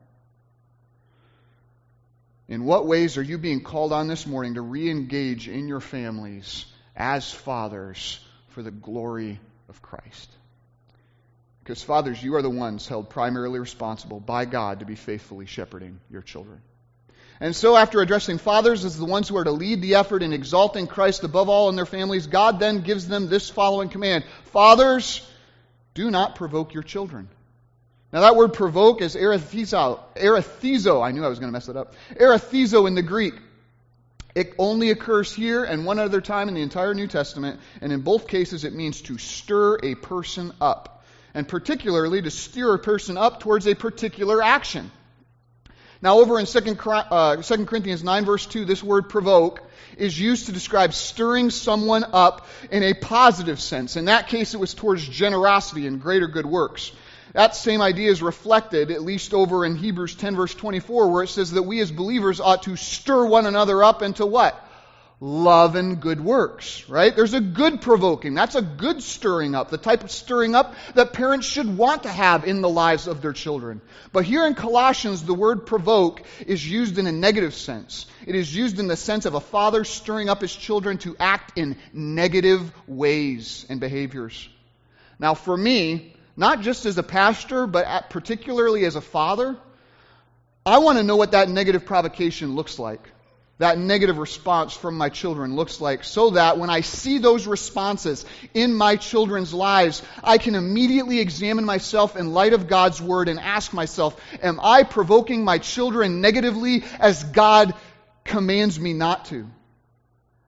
In 2.49 2.65
what 2.65 2.87
ways 2.87 3.19
are 3.19 3.23
you 3.23 3.37
being 3.37 3.63
called 3.63 3.93
on 3.93 4.09
this 4.09 4.27
morning 4.27 4.55
to 4.55 4.63
re 4.63 4.89
engage 4.89 5.51
in 5.51 5.69
your 5.69 5.81
families 5.81 6.65
as 6.97 7.31
fathers 7.31 8.25
for 8.49 8.63
the 8.63 8.71
glory 8.71 9.39
of 9.69 9.83
Christ? 9.83 10.31
Because, 11.65 11.83
fathers, 11.83 12.23
you 12.23 12.35
are 12.35 12.43
the 12.43 12.51
ones 12.51 12.87
held 12.87 13.09
primarily 13.09 13.59
responsible 13.59 14.21
by 14.21 14.45
God 14.45 14.81
to 14.81 14.85
be 14.85 14.97
faithfully 14.97 15.47
shepherding 15.47 15.99
your 16.11 16.21
children. 16.21 16.61
And 17.41 17.57
so, 17.57 17.75
after 17.75 18.03
addressing 18.03 18.37
fathers 18.37 18.85
as 18.85 18.99
the 18.99 19.07
ones 19.07 19.29
who 19.29 19.39
are 19.39 19.45
to 19.45 19.51
lead 19.51 19.81
the 19.81 19.95
effort 19.95 20.23
in 20.23 20.35
exalting 20.35 20.87
Christ 20.87 21.25
above 21.25 21.49
all 21.49 21.71
in 21.71 21.77
their 21.77 21.87
families, 21.87 22.27
God 22.27 22.61
then 22.61 22.83
gives 22.83 23.09
them 23.09 23.31
this 23.31 23.49
following 23.49 23.89
command 23.89 24.25
Fathers, 24.53 25.27
do 25.95 26.11
not 26.11 26.35
provoke 26.35 26.75
your 26.75 26.83
children. 26.83 27.31
Now, 28.13 28.21
that 28.21 28.37
word 28.37 28.53
provoke 28.53 29.01
is 29.01 29.17
erethizo. 29.17 30.01
Erethizo. 30.17 31.03
I 31.03 31.13
knew 31.13 31.25
I 31.25 31.29
was 31.29 31.39
going 31.39 31.49
to 31.49 31.53
mess 31.53 31.71
it 31.71 31.79
up. 31.79 31.95
Erethizo 32.11 32.87
in 32.87 32.95
the 32.95 33.03
Greek. 33.03 33.35
It 34.35 34.53
only 34.59 34.91
occurs 34.91 35.33
here 35.33 35.65
and 35.65 35.87
one 35.87 35.99
other 35.99 36.21
time 36.21 36.49
in 36.49 36.55
the 36.55 36.63
entire 36.63 36.93
New 36.93 37.07
Testament, 37.07 37.59
and 37.81 37.91
in 37.91 38.03
both 38.03 38.29
cases 38.29 38.65
it 38.65 38.75
means 38.75 39.01
to 39.03 39.17
stir 39.17 39.79
a 39.83 39.95
person 39.95 40.53
up 40.61 40.94
and 41.35 41.47
particularly 41.47 42.23
to 42.23 42.31
steer 42.31 42.73
a 42.73 42.79
person 42.79 43.17
up 43.17 43.41
towards 43.41 43.67
a 43.67 43.75
particular 43.75 44.43
action. 44.43 44.91
Now, 46.01 46.19
over 46.19 46.39
in 46.39 46.47
2, 46.47 46.77
uh, 46.89 47.37
2 47.37 47.67
Corinthians 47.67 48.05
9, 48.05 48.25
verse 48.25 48.47
2, 48.47 48.65
this 48.65 48.83
word 48.83 49.09
provoke 49.09 49.63
is 49.97 50.19
used 50.19 50.47
to 50.47 50.53
describe 50.53 50.93
stirring 50.93 51.51
someone 51.51 52.05
up 52.13 52.47
in 52.71 52.83
a 52.83 52.95
positive 52.95 53.61
sense. 53.61 53.97
In 53.97 54.07
that 54.07 54.29
case, 54.29 54.55
it 54.55 54.61
was 54.61 54.75
towards 54.75 55.07
generosity 55.07 55.87
and 55.87 56.01
greater 56.01 56.27
good 56.27 56.47
works. 56.47 56.93
That 57.33 57.57
same 57.57 57.81
idea 57.81 58.11
is 58.11 58.23
reflected, 58.23 58.91
at 58.91 59.03
least 59.03 59.35
over 59.35 59.65
in 59.65 59.77
Hebrews 59.77 60.15
10, 60.15 60.37
verse 60.37 60.55
24, 60.55 61.11
where 61.11 61.25
it 61.25 61.29
says 61.29 61.53
that 61.53 61.63
we 61.63 61.81
as 61.81 61.91
believers 61.91 62.39
ought 62.39 62.65
to 62.65 62.77
stir 62.77 63.27
one 63.27 63.47
another 63.47 63.83
up 63.83 64.03
into 64.03 64.25
what? 64.25 64.61
Love 65.25 65.75
and 65.75 66.03
good 66.03 66.23
works, 66.23 66.87
right? 66.87 67.17
There's 67.17 67.33
a 67.33 67.41
good 67.41 67.81
provoking. 67.81 68.35
That's 68.35 68.57
a 68.57 68.61
good 68.61 69.03
stirring 69.03 69.55
up, 69.55 69.71
the 69.71 69.79
type 69.79 70.05
of 70.05 70.11
stirring 70.11 70.55
up 70.55 70.75
that 70.97 71.15
parents 71.15 71.47
should 71.47 71.79
want 71.79 72.03
to 72.03 72.11
have 72.11 72.45
in 72.45 72.61
the 72.61 72.69
lives 72.69 73.07
of 73.07 73.23
their 73.23 73.33
children. 73.33 73.81
But 74.13 74.27
here 74.27 74.47
in 74.47 74.55
Colossians, 74.55 75.25
the 75.25 75.33
word 75.33 75.65
provoke 75.65 76.23
is 76.47 76.71
used 76.71 76.99
in 76.99 77.07
a 77.07 77.13
negative 77.13 77.55
sense. 77.55 78.05
It 78.27 78.35
is 78.35 78.55
used 78.55 78.79
in 78.79 78.87
the 78.87 78.99
sense 78.99 79.25
of 79.25 79.33
a 79.33 79.41
father 79.41 79.85
stirring 79.85 80.29
up 80.29 80.43
his 80.43 80.55
children 80.55 80.99
to 80.99 81.17
act 81.19 81.57
in 81.57 81.77
negative 81.95 82.71
ways 82.87 83.65
and 83.71 83.81
behaviors. 83.81 84.47
Now, 85.19 85.33
for 85.33 85.57
me, 85.57 86.15
not 86.37 86.61
just 86.61 86.85
as 86.85 86.99
a 86.99 87.03
pastor, 87.03 87.67
but 87.67 88.11
particularly 88.11 88.85
as 88.85 88.95
a 88.95 89.01
father, 89.01 89.57
I 90.67 90.79
want 90.79 90.99
to 90.99 91.03
know 91.03 91.17
what 91.17 91.31
that 91.31 91.49
negative 91.49 91.87
provocation 91.87 92.57
looks 92.57 92.79
like 92.79 93.09
that 93.59 93.79
negative 93.79 94.19
response 94.19 94.75
from 94.75 94.99
my 94.99 95.09
children 95.09 95.55
looks 95.55 95.81
like 95.81 96.03
so 96.03 96.31
that 96.31 96.59
when 96.59 96.71
I 96.71 96.81
see 96.81 97.19
those 97.19 97.47
responses 97.47 98.27
in 98.53 98.75
my 98.75 98.97
children's 98.97 99.55
lives, 99.55 100.03
I 100.25 100.39
can 100.39 100.57
immediately 100.57 101.21
examine 101.21 101.65
myself 101.65 102.17
in 102.17 102.33
light 102.33 102.53
of 102.53 102.67
God's 102.67 103.01
word 103.01 103.29
and 103.29 103.39
ask 103.39 103.73
myself, 103.73 104.21
am 104.43 104.59
I 104.61 104.83
provoking 104.83 105.45
my 105.45 105.59
children 105.59 106.21
negatively 106.21 106.83
as 106.99 107.23
God 107.23 107.75
commands 108.25 108.81
me 108.81 108.93
not 108.93 109.27
to? 109.27 109.47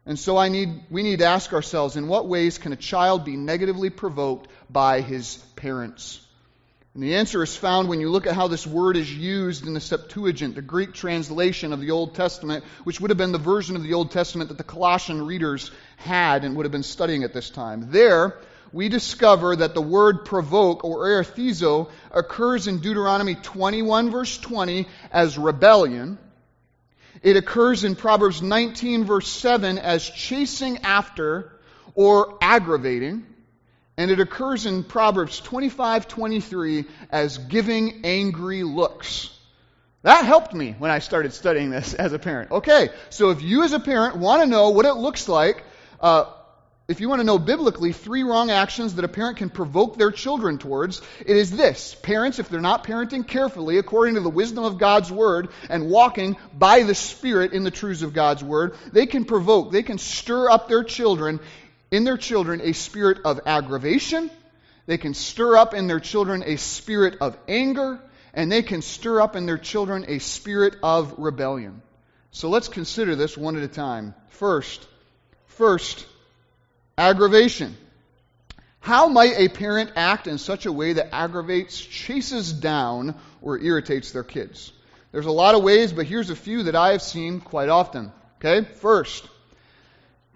And 0.05 0.19
so 0.19 0.37
I 0.37 0.49
need, 0.49 0.83
we 0.91 1.03
need 1.03 1.21
to 1.21 1.27
ask 1.27 1.53
ourselves, 1.53 1.97
in 1.97 2.09
what 2.09 2.29
ways 2.29 2.59
can 2.59 2.73
a 2.73 2.77
child 2.77 3.25
be 3.25 3.37
negatively 3.37 3.91
provoked 3.91 4.49
by 4.71 5.01
his 5.01 5.37
parents? 5.57 6.21
And 6.97 7.03
the 7.03 7.17
answer 7.17 7.43
is 7.43 7.55
found 7.55 7.91
when 7.91 8.01
you 8.01 8.09
look 8.09 8.27
at 8.27 8.35
how 8.35 8.49
this 8.49 8.67
word 8.67 8.97
is 8.97 9.15
used 9.15 9.67
in 9.67 9.75
the 9.75 9.83
Septuagint, 9.83 10.55
the 10.55 10.63
Greek 10.63 10.95
translation 10.95 11.75
of 11.75 11.81
the 11.83 11.91
Old 11.91 12.15
Testament, 12.15 12.65
which 12.85 13.03
would 13.03 13.11
have 13.11 13.19
been 13.19 13.33
the 13.33 13.39
version 13.39 13.77
of 13.77 13.83
the 13.83 13.93
Old 13.93 14.13
Testament 14.13 14.49
that 14.49 14.57
the 14.57 14.65
Colossian 14.65 15.27
readers 15.27 15.71
had 15.99 16.43
and 16.43 16.57
would 16.57 16.65
have 16.65 16.73
been 16.73 16.83
studying 16.83 17.23
at 17.23 17.35
this 17.35 17.51
time. 17.51 17.91
There, 17.91 18.39
we 18.73 18.89
discover 18.89 19.57
that 19.57 19.75
the 19.75 19.83
word 19.83 20.25
provoke 20.25 20.85
or 20.85 21.07
erethizo 21.07 21.91
occurs 22.13 22.67
in 22.67 22.79
Deuteronomy 22.79 23.35
21 23.35 24.11
verse 24.11 24.39
20 24.39 24.89
as 25.13 25.37
rebellion. 25.37 26.17
It 27.23 27.37
occurs 27.37 27.85
in 27.85 27.95
Proverbs 27.95 28.41
19 28.41 29.05
verse 29.05 29.29
7 29.29 29.77
as 29.77 30.09
chasing 30.09 30.79
after 30.79 31.53
or 31.95 32.39
aggravating 32.41 33.27
and 33.97 34.11
it 34.11 34.21
occurs 34.21 34.67
in 34.67 34.85
Proverbs 34.85 35.41
25:23 35.41 36.85
as 37.11 37.39
giving 37.39 38.03
angry 38.05 38.63
looks. 38.63 39.31
That 40.03 40.25
helped 40.25 40.55
me 40.55 40.77
when 40.79 40.91
I 40.91 41.01
started 41.01 41.33
studying 41.33 41.71
this 41.71 41.95
as 41.95 42.13
a 42.13 42.19
parent. 42.19 42.51
Okay, 42.51 42.91
so 43.11 43.31
if 43.31 43.43
you 43.43 43.65
as 43.65 43.73
a 43.73 43.81
parent 43.81 44.17
want 44.17 44.43
to 44.43 44.47
know 44.47 44.71
what 44.71 44.87
it 44.87 44.95
looks 44.95 45.29
like, 45.29 45.65
uh, 46.01 46.27
if 46.89 47.01
you 47.01 47.09
want 47.09 47.19
to 47.19 47.25
know 47.25 47.41
biblically 47.41 47.93
three 47.93 48.23
wrong 48.23 48.49
actions 48.49 48.95
that 48.95 49.05
a 49.05 49.09
parent 49.09 49.39
can 49.39 49.51
provoke 49.51 49.97
their 49.97 50.13
children 50.13 50.59
towards, 50.59 51.03
it 51.25 51.37
is 51.37 51.51
this. 51.51 51.97
Parents, 51.97 52.39
if 52.39 52.49
they're 52.49 52.61
not 52.61 52.85
parenting 52.85 53.27
carefully 53.27 53.79
according 53.79 54.15
to 54.15 54.21
the 54.21 54.31
wisdom 54.31 54.63
of 54.63 54.79
God's 54.79 55.11
Word 55.11 55.49
and 55.69 55.91
walking 55.91 56.37
by 56.57 56.85
the 56.85 56.95
Spirit 56.95 57.53
in 57.53 57.65
the 57.65 57.73
truths 57.73 58.03
of 58.03 58.13
God's 58.13 58.45
Word, 58.45 58.77
they 58.93 59.07
can 59.07 59.25
provoke, 59.25 59.73
they 59.73 59.83
can 59.83 59.99
stir 59.99 60.49
up 60.49 60.69
their 60.69 60.85
children 60.85 61.41
in 61.91 62.05
their 62.05 62.17
children 62.17 62.61
a 62.63 62.73
spirit 62.73 63.19
of 63.25 63.41
aggravation. 63.47 64.31
They 64.87 64.99
can 64.99 65.15
stir 65.15 65.57
up 65.57 65.75
in 65.75 65.87
their 65.87 66.01
children 66.01 66.43
a 66.47 66.57
spirit 66.57 67.19
of 67.21 67.37
anger. 67.49 68.01
And 68.35 68.53
they 68.53 68.63
can 68.63 68.83
stir 68.83 69.21
up 69.21 69.35
in 69.35 69.47
their 69.47 69.59
children 69.59 70.05
a 70.09 70.19
spirit 70.19 70.77
of 70.83 71.15
rebellion. 71.19 71.81
So 72.33 72.51
let's 72.51 72.69
consider 72.69 73.17
this 73.17 73.37
one 73.37 73.57
at 73.57 73.63
a 73.63 73.69
time. 73.69 74.15
First, 74.29 74.87
first, 75.47 76.07
aggravation. 76.99 77.77
How 78.81 79.09
might 79.09 79.33
a 79.39 79.49
parent 79.49 79.93
act 79.97 80.27
in 80.27 80.37
such 80.37 80.67
a 80.67 80.73
way 80.73 80.93
that 80.93 81.15
aggravates, 81.15 81.81
chases 81.81 82.53
down, 82.53 83.15
or 83.41 83.59
irritates 83.59 84.13
their 84.13 84.23
kids? 84.23 84.71
There's 85.13 85.27
a 85.27 85.33
lot 85.33 85.55
of 85.55 85.63
ways, 85.63 85.95
but 85.95 86.07
here's 86.07 86.29
a 86.29 86.37
few 86.37 86.65
that 86.65 86.77
I 86.77 86.93
have 86.93 87.03
seen 87.03 87.41
quite 87.41 87.71
often. 87.71 88.13
Okay? 88.39 88.69
First, 88.75 89.27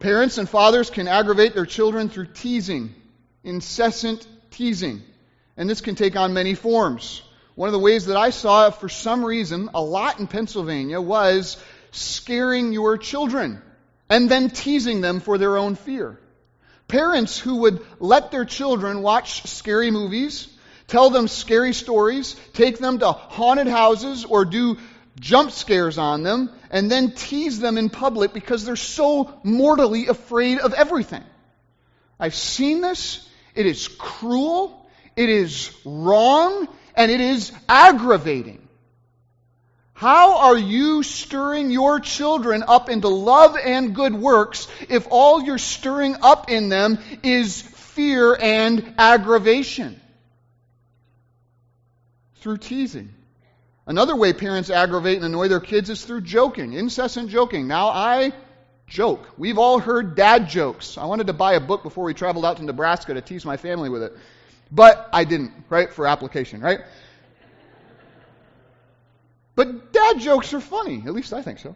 Parents 0.00 0.38
and 0.38 0.49
fathers 0.49 0.88
can 0.88 1.09
aggravate 1.09 1.54
their 1.54 1.66
children 1.66 2.09
through 2.09 2.28
teasing, 2.33 2.95
incessant 3.45 4.26
teasing. 4.50 5.02
And 5.59 5.69
this 5.69 5.83
can 5.83 5.95
take 5.95 6.16
on 6.16 6.33
many 6.33 6.54
forms. 6.54 7.23
One 7.54 7.69
of 7.69 7.75
the 7.75 7.78
ways 7.78 8.07
that 8.07 8.16
I 8.16 8.30
saw 8.30 8.71
for 8.71 8.88
some 8.88 9.22
reason 9.22 9.68
a 9.75 9.83
lot 9.83 10.18
in 10.18 10.27
Pennsylvania 10.27 11.01
was 11.03 11.62
scaring 11.90 12.72
your 12.72 12.96
children 12.96 13.61
and 14.09 14.31
then 14.31 14.48
teasing 14.48 15.03
them 15.03 15.20
for 15.20 15.37
their 15.37 15.59
own 15.59 15.75
fear. 15.75 16.18
Parents 16.88 17.38
who 17.38 17.57
would 17.57 17.85
let 17.98 18.31
their 18.31 18.46
children 18.46 19.03
watch 19.03 19.42
scary 19.46 19.90
movies, 19.90 20.48
tell 20.87 21.11
them 21.11 21.29
scary 21.29 21.75
stories, 21.75 22.37
take 22.55 22.79
them 22.79 23.01
to 23.01 23.12
haunted 23.12 23.66
houses, 23.66 24.25
or 24.25 24.46
do 24.46 24.79
jump 25.20 25.51
scares 25.51 25.98
on 25.98 26.22
them, 26.22 26.51
and 26.70 26.90
then 26.90 27.12
tease 27.12 27.59
them 27.59 27.76
in 27.78 27.90
public 27.90 28.33
because 28.33 28.64
they're 28.64 28.76
so 28.76 29.40
mortally 29.42 30.06
afraid 30.06 30.59
of 30.59 30.72
everything. 30.72 31.24
I've 32.18 32.35
seen 32.35 32.80
this. 32.80 33.26
It 33.54 33.66
is 33.66 33.88
cruel, 33.88 34.88
it 35.16 35.28
is 35.28 35.76
wrong, 35.85 36.68
and 36.94 37.11
it 37.11 37.20
is 37.20 37.52
aggravating. 37.68 38.68
How 39.92 40.38
are 40.38 40.56
you 40.56 41.02
stirring 41.02 41.70
your 41.70 42.00
children 42.00 42.64
up 42.66 42.88
into 42.88 43.09
love 43.09 43.56
and 43.62 43.94
good 43.94 44.14
works 44.14 44.66
if 44.88 45.06
all 45.11 45.42
you're 45.42 45.59
stirring 45.59 46.16
up 46.22 46.48
in 46.48 46.70
them 46.70 46.98
is 47.22 47.61
fear 47.61 48.35
and 48.35 48.94
aggravation? 48.96 50.00
Through 52.37 52.59
teasing. 52.59 53.12
Another 53.90 54.14
way 54.14 54.33
parents 54.33 54.70
aggravate 54.70 55.16
and 55.16 55.24
annoy 55.24 55.48
their 55.48 55.59
kids 55.59 55.90
is 55.90 56.05
through 56.05 56.20
joking, 56.20 56.74
incessant 56.74 57.29
joking. 57.29 57.66
Now, 57.66 57.88
I 57.88 58.33
joke. 58.87 59.26
We've 59.37 59.59
all 59.59 59.81
heard 59.81 60.14
dad 60.14 60.48
jokes. 60.48 60.96
I 60.96 61.07
wanted 61.07 61.26
to 61.26 61.33
buy 61.33 61.55
a 61.55 61.61
book 61.61 61.83
before 61.83 62.05
we 62.05 62.14
traveled 62.14 62.44
out 62.44 62.59
to 62.59 62.64
Nebraska 62.64 63.14
to 63.14 63.20
tease 63.20 63.44
my 63.44 63.57
family 63.57 63.88
with 63.88 64.05
it. 64.05 64.16
But 64.70 65.09
I 65.12 65.24
didn't, 65.24 65.50
right? 65.68 65.92
For 65.92 66.07
application, 66.07 66.61
right? 66.61 66.83
But 69.57 69.92
dad 69.92 70.20
jokes 70.20 70.55
are 70.55 70.61
funny. 70.61 71.03
At 71.05 71.12
least 71.12 71.33
I 71.33 71.42
think 71.42 71.59
so. 71.59 71.74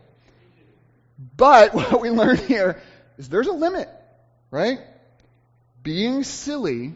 But 1.36 1.74
what 1.74 2.00
we 2.00 2.10
learn 2.10 2.36
here 2.36 2.80
is 3.18 3.28
there's 3.28 3.48
a 3.48 3.52
limit, 3.52 3.88
right? 4.52 4.78
Being 5.82 6.22
silly 6.22 6.94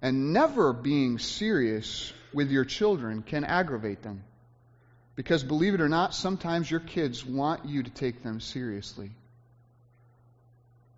and 0.00 0.32
never 0.32 0.72
being 0.72 1.18
serious 1.18 2.10
with 2.32 2.50
your 2.50 2.64
children 2.64 3.20
can 3.20 3.44
aggravate 3.44 4.00
them. 4.00 4.24
Because 5.16 5.42
believe 5.42 5.74
it 5.74 5.80
or 5.80 5.88
not, 5.88 6.14
sometimes 6.14 6.70
your 6.70 6.80
kids 6.80 7.24
want 7.24 7.64
you 7.64 7.82
to 7.82 7.90
take 7.90 8.22
them 8.22 8.38
seriously. 8.38 9.10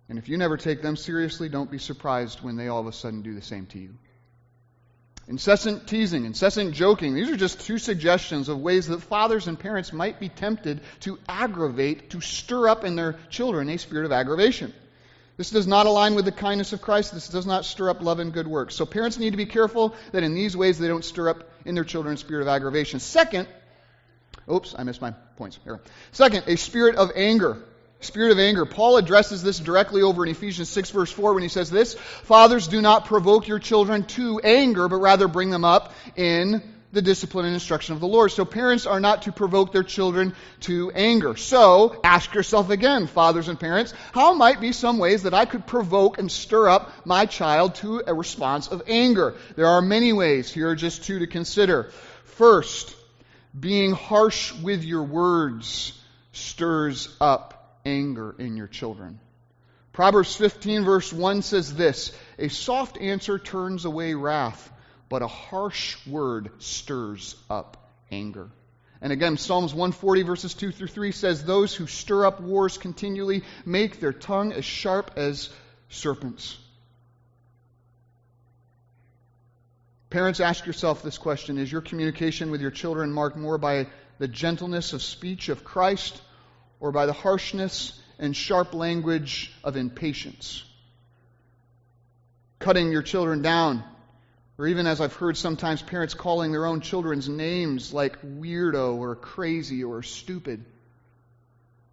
And 0.09 0.19
if 0.19 0.27
you 0.27 0.37
never 0.37 0.57
take 0.57 0.81
them 0.81 0.97
seriously, 0.97 1.49
don't 1.49 1.71
be 1.71 1.77
surprised 1.77 2.41
when 2.41 2.57
they 2.57 2.67
all 2.67 2.81
of 2.81 2.87
a 2.87 2.91
sudden 2.91 3.21
do 3.21 3.33
the 3.33 3.41
same 3.41 3.65
to 3.67 3.79
you. 3.79 3.95
Incessant 5.27 5.87
teasing, 5.87 6.25
incessant 6.25 6.73
joking, 6.73 7.13
these 7.13 7.29
are 7.29 7.37
just 7.37 7.61
two 7.61 7.77
suggestions 7.77 8.49
of 8.49 8.59
ways 8.59 8.87
that 8.87 9.03
fathers 9.03 9.47
and 9.47 9.59
parents 9.59 9.93
might 9.93 10.19
be 10.19 10.27
tempted 10.27 10.81
to 11.01 11.19
aggravate, 11.29 12.09
to 12.09 12.19
stir 12.19 12.67
up 12.67 12.83
in 12.83 12.95
their 12.95 13.19
children 13.29 13.69
a 13.69 13.77
spirit 13.77 14.05
of 14.05 14.11
aggravation. 14.11 14.73
This 15.37 15.51
does 15.51 15.67
not 15.67 15.85
align 15.85 16.15
with 16.15 16.25
the 16.25 16.31
kindness 16.33 16.73
of 16.73 16.81
Christ. 16.81 17.13
This 17.13 17.29
does 17.29 17.45
not 17.45 17.63
stir 17.63 17.91
up 17.91 18.01
love 18.01 18.19
and 18.19 18.33
good 18.33 18.47
works. 18.47 18.75
So 18.75 18.85
parents 18.85 19.19
need 19.19 19.29
to 19.29 19.37
be 19.37 19.45
careful 19.45 19.95
that 20.11 20.23
in 20.23 20.33
these 20.33 20.57
ways 20.57 20.79
they 20.79 20.87
don't 20.87 21.05
stir 21.05 21.29
up 21.29 21.49
in 21.63 21.75
their 21.75 21.85
children 21.85 22.15
a 22.15 22.17
spirit 22.17 22.41
of 22.41 22.49
aggravation. 22.49 22.99
Second, 22.99 23.47
Oops, 24.51 24.75
I 24.77 24.83
missed 24.83 25.01
my 25.01 25.11
points. 25.37 25.59
Here. 25.63 25.79
Second, 26.11 26.45
a 26.47 26.55
spirit 26.55 26.95
of 26.95 27.11
anger. 27.15 27.57
Spirit 28.01 28.31
of 28.31 28.39
anger. 28.39 28.65
Paul 28.65 28.97
addresses 28.97 29.43
this 29.43 29.59
directly 29.59 30.01
over 30.01 30.25
in 30.25 30.31
Ephesians 30.31 30.69
6, 30.69 30.91
verse 30.91 31.11
4, 31.11 31.33
when 31.33 31.43
he 31.43 31.49
says 31.49 31.69
this 31.69 31.95
Fathers, 31.95 32.67
do 32.67 32.81
not 32.81 33.05
provoke 33.05 33.47
your 33.47 33.59
children 33.59 34.05
to 34.05 34.39
anger, 34.39 34.87
but 34.87 34.97
rather 34.97 35.27
bring 35.27 35.49
them 35.49 35.65
up 35.65 35.93
in 36.15 36.63
the 36.91 37.01
discipline 37.01 37.45
and 37.45 37.53
instruction 37.53 37.93
of 37.93 37.99
the 37.99 38.07
Lord. 38.07 38.31
So 38.31 38.45
parents 38.45 38.85
are 38.85 38.99
not 38.99 39.23
to 39.23 39.31
provoke 39.31 39.71
their 39.71 39.83
children 39.83 40.33
to 40.61 40.91
anger. 40.91 41.35
So 41.35 41.99
ask 42.03 42.33
yourself 42.33 42.69
again, 42.69 43.07
fathers 43.07 43.47
and 43.47 43.59
parents, 43.59 43.93
how 44.11 44.33
might 44.33 44.59
be 44.59 44.71
some 44.71 44.97
ways 44.97 45.23
that 45.23 45.33
I 45.33 45.45
could 45.45 45.67
provoke 45.67 46.17
and 46.17 46.31
stir 46.31 46.69
up 46.69 46.91
my 47.05 47.25
child 47.25 47.75
to 47.75 48.01
a 48.07 48.13
response 48.13 48.67
of 48.67 48.83
anger? 48.87 49.35
There 49.55 49.67
are 49.67 49.81
many 49.81 50.13
ways. 50.13 50.51
Here 50.51 50.69
are 50.69 50.75
just 50.75 51.03
two 51.03 51.19
to 51.19 51.27
consider. 51.27 51.91
First, 52.23 52.95
being 53.59 53.91
harsh 53.91 54.53
with 54.53 54.83
your 54.83 55.03
words 55.03 55.93
stirs 56.31 57.15
up 57.19 57.79
anger 57.85 58.35
in 58.37 58.57
your 58.57 58.67
children. 58.67 59.19
Proverbs 59.91 60.35
15, 60.35 60.85
verse 60.85 61.11
1 61.11 61.41
says 61.41 61.73
this 61.73 62.11
A 62.37 62.47
soft 62.47 62.97
answer 62.97 63.37
turns 63.37 63.85
away 63.85 64.13
wrath, 64.13 64.71
but 65.09 65.21
a 65.21 65.27
harsh 65.27 65.97
word 66.07 66.51
stirs 66.59 67.35
up 67.49 67.91
anger. 68.11 68.49
And 69.01 69.13
again, 69.13 69.37
Psalms 69.37 69.73
140, 69.73 70.23
verses 70.23 70.53
2 70.53 70.71
through 70.71 70.87
3 70.87 71.11
says, 71.11 71.43
Those 71.43 71.73
who 71.73 71.87
stir 71.87 72.25
up 72.25 72.41
wars 72.41 72.77
continually 72.77 73.43
make 73.65 73.99
their 73.99 74.13
tongue 74.13 74.51
as 74.51 74.65
sharp 74.65 75.11
as 75.15 75.49
serpents. 75.89 76.57
Parents, 80.09 80.39
ask 80.39 80.65
yourself 80.65 81.03
this 81.03 81.19
question 81.19 81.57
Is 81.57 81.71
your 81.71 81.81
communication 81.81 82.49
with 82.49 82.61
your 82.61 82.71
children 82.71 83.11
marked 83.11 83.37
more 83.37 83.57
by 83.57 83.87
the 84.17 84.27
gentleness 84.27 84.93
of 84.93 85.03
speech 85.03 85.49
of 85.49 85.63
Christ 85.63 86.19
or 86.79 86.91
by 86.91 87.05
the 87.05 87.13
harshness 87.13 87.99
and 88.17 88.35
sharp 88.35 88.73
language 88.73 89.53
of 89.63 89.77
impatience? 89.77 90.63
Cutting 92.57 92.91
your 92.91 93.03
children 93.03 93.41
down 93.41 93.83
Or 94.57 94.67
even 94.67 94.87
as 94.87 94.99
I've 94.99 95.13
heard 95.13 95.37
sometimes 95.37 95.81
parents 95.81 96.15
calling 96.15 96.51
their 96.51 96.65
own 96.65 96.81
children's 96.81 97.29
names 97.29 97.93
like 97.93 98.19
weirdo 98.21 98.95
or 98.95 99.15
crazy 99.15 99.83
or 99.83 100.01
stupid. 100.01 100.65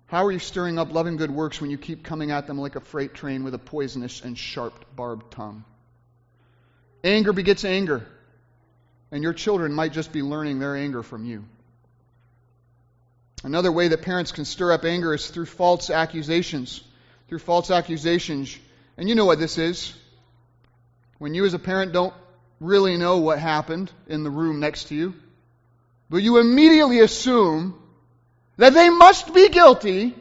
How 0.07 0.24
are 0.24 0.33
you 0.33 0.38
stirring 0.38 0.79
up 0.79 0.92
loving 0.92 1.16
good 1.16 1.31
works 1.31 1.61
when 1.61 1.70
you 1.70 1.79
keep 1.79 2.02
coming 2.02 2.31
at 2.31 2.46
them 2.46 2.59
like 2.59 2.76
a 2.76 2.81
freight 2.81 3.12
train 3.12 3.44
with 3.44 3.55
a 3.55 3.59
poisonous 3.59 4.22
and 4.22 4.38
sharp 4.38 4.96
barbed 4.96 5.31
tongue? 5.33 5.64
Anger 7.04 7.32
begets 7.32 7.64
anger, 7.64 8.06
and 9.11 9.22
your 9.22 9.32
children 9.32 9.72
might 9.72 9.92
just 9.92 10.12
be 10.12 10.22
learning 10.22 10.59
their 10.59 10.76
anger 10.76 11.02
from 11.02 11.24
you. 11.24 11.44
Another 13.44 13.70
way 13.70 13.88
that 13.88 14.02
parents 14.02 14.32
can 14.32 14.44
stir 14.44 14.72
up 14.72 14.85
anger 14.85 15.14
is 15.14 15.28
through 15.28 15.46
false 15.46 15.90
accusations. 15.90 16.82
Through 17.28 17.40
false 17.40 17.70
accusations. 17.70 18.56
And 18.96 19.09
you 19.09 19.14
know 19.14 19.24
what 19.24 19.38
this 19.38 19.59
is. 19.59 19.94
When 21.18 21.35
you, 21.35 21.44
as 21.44 21.54
a 21.54 21.59
parent, 21.59 21.92
don't 21.92 22.14
really 22.61 22.96
know 22.96 23.18
what 23.18 23.38
happened 23.38 23.92
in 24.06 24.22
the 24.22 24.30
room 24.30 24.61
next 24.61 24.85
to 24.88 24.94
you, 24.94 25.14
but 26.09 26.18
you 26.18 26.38
immediately 26.38 27.00
assume 27.00 27.80
that 28.56 28.72
they 28.72 28.88
must 28.88 29.35
be 29.35 29.48
guilty 29.48 30.14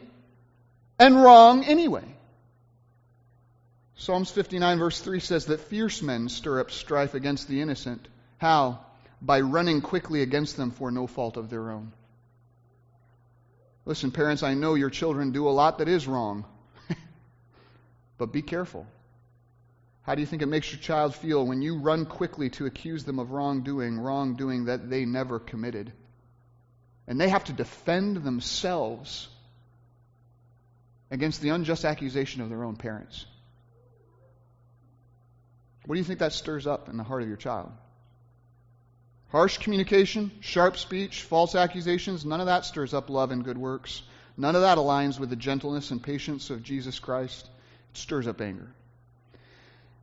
and 0.98 1.22
wrong 1.22 1.64
anyway. 1.64 2.04
Psalms 3.96 4.30
59, 4.30 4.78
verse 4.78 5.00
3 5.00 5.20
says 5.20 5.46
that 5.46 5.60
fierce 5.60 6.02
men 6.02 6.28
stir 6.28 6.60
up 6.60 6.70
strife 6.70 7.14
against 7.14 7.48
the 7.48 7.62
innocent. 7.62 8.06
How? 8.38 8.80
By 9.22 9.40
running 9.40 9.80
quickly 9.80 10.20
against 10.20 10.56
them 10.58 10.70
for 10.70 10.90
no 10.90 11.06
fault 11.06 11.38
of 11.38 11.48
their 11.48 11.70
own. 11.70 11.92
Listen, 13.86 14.10
parents, 14.10 14.42
I 14.42 14.54
know 14.54 14.74
your 14.74 14.90
children 14.90 15.32
do 15.32 15.48
a 15.48 15.50
lot 15.50 15.78
that 15.78 15.88
is 15.88 16.06
wrong, 16.06 16.44
but 18.18 18.32
be 18.32 18.42
careful. 18.42 18.86
How 20.02 20.14
do 20.14 20.20
you 20.20 20.26
think 20.26 20.42
it 20.42 20.46
makes 20.46 20.70
your 20.70 20.80
child 20.80 21.14
feel 21.14 21.46
when 21.46 21.62
you 21.62 21.78
run 21.78 22.04
quickly 22.04 22.50
to 22.50 22.66
accuse 22.66 23.04
them 23.04 23.18
of 23.18 23.30
wrongdoing, 23.30 23.98
wrongdoing 23.98 24.66
that 24.66 24.90
they 24.90 25.06
never 25.06 25.38
committed? 25.38 25.90
And 27.08 27.18
they 27.20 27.28
have 27.28 27.44
to 27.44 27.52
defend 27.52 28.18
themselves 28.18 29.28
against 31.10 31.40
the 31.40 31.48
unjust 31.48 31.84
accusation 31.84 32.42
of 32.42 32.50
their 32.50 32.62
own 32.62 32.76
parents. 32.76 33.24
What 35.86 35.94
do 35.94 36.00
you 36.00 36.04
think 36.04 36.18
that 36.18 36.32
stirs 36.32 36.66
up 36.66 36.88
in 36.88 36.96
the 36.96 37.04
heart 37.04 37.22
of 37.22 37.28
your 37.28 37.36
child? 37.36 37.70
Harsh 39.30 39.58
communication, 39.58 40.30
sharp 40.40 40.76
speech, 40.76 41.22
false 41.22 41.54
accusations, 41.54 42.24
none 42.24 42.40
of 42.40 42.46
that 42.46 42.64
stirs 42.64 42.92
up 42.92 43.08
love 43.08 43.30
and 43.30 43.44
good 43.44 43.58
works. 43.58 44.02
None 44.36 44.54
of 44.54 44.62
that 44.62 44.78
aligns 44.78 45.18
with 45.18 45.30
the 45.30 45.36
gentleness 45.36 45.90
and 45.90 46.02
patience 46.02 46.50
of 46.50 46.62
Jesus 46.62 46.98
Christ. 46.98 47.46
It 47.92 47.98
stirs 47.98 48.26
up 48.26 48.40
anger. 48.40 48.68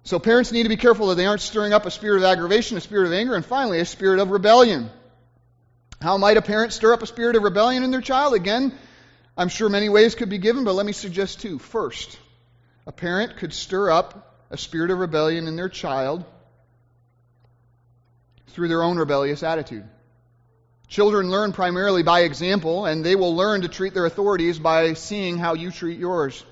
So 0.03 0.19
parents 0.19 0.51
need 0.51 0.63
to 0.63 0.69
be 0.69 0.77
careful 0.77 1.07
that 1.07 1.15
they 1.15 1.25
aren't 1.25 1.41
stirring 1.41 1.73
up 1.73 1.85
a 1.85 1.91
spirit 1.91 2.17
of 2.17 2.23
aggravation, 2.23 2.77
a 2.77 2.81
spirit 2.81 3.07
of 3.07 3.13
anger, 3.13 3.35
and 3.35 3.45
finally 3.45 3.79
a 3.79 3.85
spirit 3.85 4.19
of 4.19 4.31
rebellion. 4.31 4.89
How 6.01 6.17
might 6.17 6.35
a 6.35 6.41
parent 6.41 6.73
stir 6.73 6.93
up 6.93 7.01
a 7.01 7.07
spirit 7.07 7.37
of 7.37 7.43
rebellion 7.43 7.83
in 7.83 7.91
their 7.91 8.01
child? 8.01 8.33
Again, 8.33 8.77
I'm 9.37 9.47
sure 9.49 9.69
many 9.69 9.87
ways 9.87 10.15
could 10.15 10.29
be 10.29 10.39
given, 10.39 10.65
but 10.65 10.73
let 10.73 10.85
me 10.85 10.91
suggest 10.91 11.39
two. 11.39 11.57
First, 11.59 12.19
a 12.85 12.91
parent 12.91 13.37
could 13.37 13.53
stir 13.53 13.91
up 13.91 14.32
a 14.53 14.57
spirit 14.57 14.91
of 14.91 14.99
rebellion 14.99 15.47
in 15.47 15.55
their 15.55 15.67
child 15.67 16.23
through 18.49 18.67
their 18.67 18.83
own 18.83 18.97
rebellious 18.97 19.41
attitude. 19.41 19.83
Children 20.87 21.31
learn 21.31 21.53
primarily 21.53 22.03
by 22.03 22.19
example, 22.19 22.85
and 22.85 23.03
they 23.03 23.15
will 23.15 23.35
learn 23.35 23.63
to 23.63 23.67
treat 23.67 23.95
their 23.95 24.05
authorities 24.05 24.59
by 24.59 24.93
seeing 24.93 25.39
how 25.39 25.55
you 25.55 25.71
treat 25.71 25.97
yours. 25.97 26.45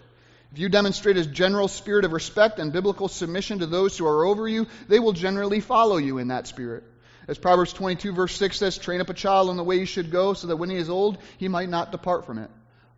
If 0.51 0.57
you 0.57 0.67
demonstrate 0.67 1.17
a 1.17 1.25
general 1.25 1.67
spirit 1.67 2.03
of 2.03 2.11
respect 2.11 2.57
and 2.57 2.73
biblical 2.73 3.07
submission 3.07 3.59
to 3.59 3.67
those 3.67 3.95
who 3.95 4.07
are 4.07 4.25
over 4.25 4.47
you, 4.47 4.65
they 4.87 4.99
will 4.99 5.13
generally 5.13 5.59
follow 5.59 5.97
you 5.97 6.17
in 6.17 6.29
that 6.29 6.47
spirit. 6.47 6.83
As 7.27 7.37
Proverbs 7.37 7.71
22, 7.71 8.13
verse 8.13 8.35
6 8.35 8.57
says, 8.57 8.77
train 8.79 8.99
up 8.99 9.11
a 9.11 9.13
child 9.13 9.51
in 9.51 9.57
the 9.57 9.63
way 9.63 9.77
he 9.77 9.85
should 9.85 10.09
go, 10.09 10.33
so 10.33 10.47
that 10.47 10.57
when 10.57 10.71
he 10.71 10.77
is 10.77 10.89
old, 10.89 11.19
he 11.37 11.47
might 11.47 11.69
not 11.69 11.91
depart 11.91 12.25
from 12.25 12.39
it. 12.39 12.49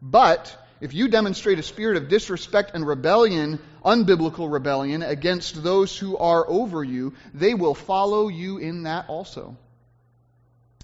But 0.02 0.56
if 0.84 0.94
you 0.94 1.08
demonstrate 1.08 1.60
a 1.60 1.64
spirit 1.64 1.96
of 1.96 2.10
disrespect 2.10 2.72
and 2.74 2.86
rebellion, 2.86 3.58
unbiblical 3.86 4.52
rebellion, 4.52 5.02
against 5.02 5.64
those 5.64 5.98
who 5.98 6.18
are 6.18 6.46
over 6.46 6.84
you, 6.84 7.14
they 7.34 7.54
will 7.54 7.74
follow 7.74 8.28
you 8.28 8.58
in 8.58 8.84
that 8.84 9.08
also. 9.08 9.56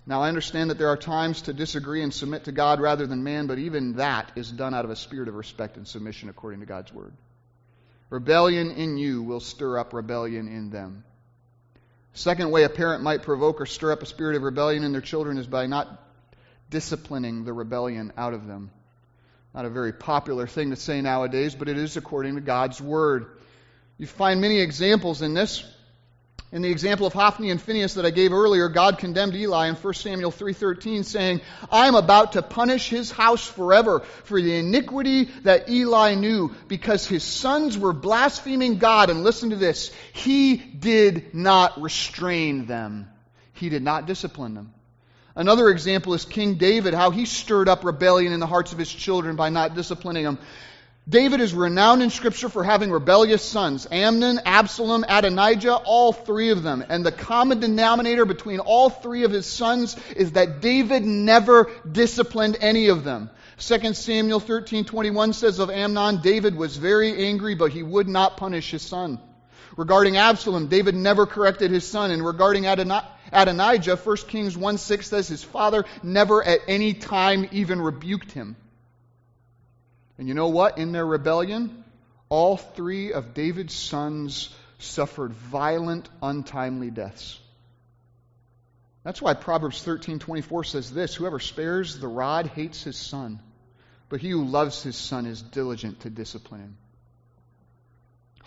Now, 0.07 0.21
I 0.21 0.29
understand 0.29 0.69
that 0.69 0.77
there 0.77 0.87
are 0.87 0.95
times 0.95 1.41
to 1.43 1.53
disagree 1.53 2.01
and 2.01 2.13
submit 2.13 2.45
to 2.45 2.53
God 2.53 2.79
rather 2.79 3.07
than 3.07 3.25
man, 3.25 3.47
but 3.47 3.59
even 3.59 3.97
that 3.97 4.31
is 4.37 4.49
done 4.49 4.73
out 4.73 4.85
of 4.85 4.91
a 4.91 4.95
spirit 4.95 5.27
of 5.27 5.35
respect 5.35 5.75
and 5.75 5.85
submission 5.85 6.29
according 6.29 6.61
to 6.61 6.65
God's 6.65 6.93
word. 6.93 7.11
Rebellion 8.09 8.71
in 8.71 8.97
you 8.97 9.21
will 9.21 9.41
stir 9.41 9.77
up 9.77 9.91
rebellion 9.91 10.47
in 10.47 10.69
them. 10.69 11.03
Second 12.13 12.51
way 12.51 12.63
a 12.63 12.69
parent 12.69 13.03
might 13.03 13.23
provoke 13.23 13.59
or 13.59 13.65
stir 13.65 13.91
up 13.91 14.01
a 14.01 14.05
spirit 14.05 14.37
of 14.37 14.43
rebellion 14.43 14.85
in 14.85 14.93
their 14.93 15.01
children 15.01 15.37
is 15.37 15.45
by 15.45 15.67
not 15.67 15.89
disciplining 16.69 17.43
the 17.43 17.51
rebellion 17.51 18.13
out 18.15 18.33
of 18.33 18.47
them. 18.47 18.71
Not 19.53 19.65
a 19.65 19.69
very 19.69 19.93
popular 19.93 20.47
thing 20.47 20.69
to 20.69 20.75
say 20.75 21.01
nowadays, 21.01 21.55
but 21.55 21.69
it 21.69 21.77
is 21.77 21.97
according 21.97 22.35
to 22.35 22.41
God's 22.41 22.79
word. 22.79 23.27
You 23.97 24.05
find 24.05 24.41
many 24.41 24.59
examples 24.59 25.21
in 25.21 25.33
this. 25.33 25.63
In 26.51 26.63
the 26.63 26.71
example 26.71 27.05
of 27.05 27.13
Hophni 27.13 27.51
and 27.51 27.61
Phinehas 27.61 27.93
that 27.93 28.05
I 28.05 28.09
gave 28.09 28.33
earlier, 28.33 28.69
God 28.69 28.97
condemned 28.97 29.35
Eli 29.35 29.67
in 29.67 29.75
1 29.75 29.93
Samuel 29.93 30.31
3:13 30.31 31.03
saying, 31.03 31.41
"I 31.71 31.87
am 31.87 31.93
about 31.93 32.31
to 32.33 32.41
punish 32.41 32.89
his 32.89 33.11
house 33.11 33.45
forever 33.45 33.99
for 34.23 34.41
the 34.41 34.55
iniquity 34.55 35.25
that 35.43 35.69
Eli 35.69 36.15
knew 36.15 36.55
because 36.67 37.05
his 37.05 37.23
sons 37.23 37.77
were 37.77 37.93
blaspheming 37.93 38.79
God 38.79 39.11
and 39.11 39.23
listen 39.23 39.51
to 39.51 39.55
this, 39.55 39.91
he 40.13 40.55
did 40.57 41.35
not 41.35 41.79
restrain 41.79 42.65
them. 42.65 43.07
He 43.53 43.69
did 43.69 43.83
not 43.83 44.07
discipline 44.07 44.55
them." 44.55 44.73
Another 45.35 45.69
example 45.69 46.13
is 46.13 46.25
King 46.25 46.55
David, 46.55 46.93
how 46.93 47.11
he 47.11 47.25
stirred 47.25 47.69
up 47.69 47.83
rebellion 47.83 48.33
in 48.33 48.39
the 48.39 48.47
hearts 48.47 48.73
of 48.73 48.79
his 48.79 48.91
children 48.91 49.35
by 49.35 49.49
not 49.49 49.75
disciplining 49.75 50.23
them. 50.23 50.39
David 51.07 51.41
is 51.41 51.55
renowned 51.55 52.03
in 52.03 52.11
Scripture 52.11 52.49
for 52.49 52.63
having 52.63 52.91
rebellious 52.91 53.43
sons 53.43 53.87
Amnon, 53.91 54.41
Absalom, 54.45 55.03
Adonijah, 55.07 55.75
all 55.75 56.13
three 56.13 56.51
of 56.51 56.61
them. 56.61 56.83
And 56.87 57.03
the 57.03 57.11
common 57.11 57.59
denominator 57.59 58.25
between 58.25 58.59
all 58.59 58.89
three 58.89 59.23
of 59.23 59.31
his 59.31 59.47
sons 59.47 59.95
is 60.15 60.33
that 60.33 60.61
David 60.61 61.05
never 61.05 61.71
disciplined 61.91 62.57
any 62.61 62.89
of 62.89 63.03
them. 63.03 63.31
2 63.57 63.93
Samuel 63.95 64.39
13:21 64.39 65.33
says 65.33 65.57
of 65.59 65.71
Amnon, 65.71 66.21
David 66.21 66.55
was 66.55 66.77
very 66.77 67.25
angry, 67.25 67.55
but 67.55 67.71
he 67.71 67.81
would 67.81 68.07
not 68.07 68.37
punish 68.37 68.69
his 68.69 68.83
son. 68.83 69.19
Regarding 69.79 70.17
Absalom, 70.17 70.67
David 70.67 70.93
never 70.93 71.25
corrected 71.25 71.71
his 71.71 71.87
son. 71.87 72.11
And 72.11 72.25
regarding 72.25 72.65
Adonijah, 72.65 73.95
1 73.95 74.17
Kings 74.27 74.57
1 74.57 74.77
6 74.77 75.07
says 75.07 75.29
his 75.29 75.41
father 75.41 75.85
never 76.03 76.43
at 76.43 76.59
any 76.67 76.93
time 76.93 77.47
even 77.53 77.81
rebuked 77.81 78.33
him. 78.33 78.57
And 80.17 80.27
you 80.27 80.33
know 80.33 80.49
what? 80.49 80.79
In 80.79 80.91
their 80.91 81.05
rebellion, 81.05 81.85
all 82.27 82.57
three 82.57 83.13
of 83.13 83.33
David's 83.33 83.73
sons 83.73 84.53
suffered 84.79 85.31
violent, 85.31 86.09
untimely 86.21 86.91
deaths. 86.91 87.39
That's 89.05 89.21
why 89.21 89.33
Proverbs 89.33 89.81
13:24 89.85 90.65
says 90.65 90.91
this, 90.91 91.15
whoever 91.15 91.39
spares 91.39 91.97
the 91.97 92.09
rod 92.09 92.47
hates 92.47 92.83
his 92.83 92.97
son, 92.97 93.39
but 94.09 94.19
he 94.19 94.31
who 94.31 94.43
loves 94.43 94.83
his 94.83 94.97
son 94.97 95.25
is 95.25 95.41
diligent 95.41 96.01
to 96.01 96.09
discipline 96.09 96.59
him. 96.59 96.77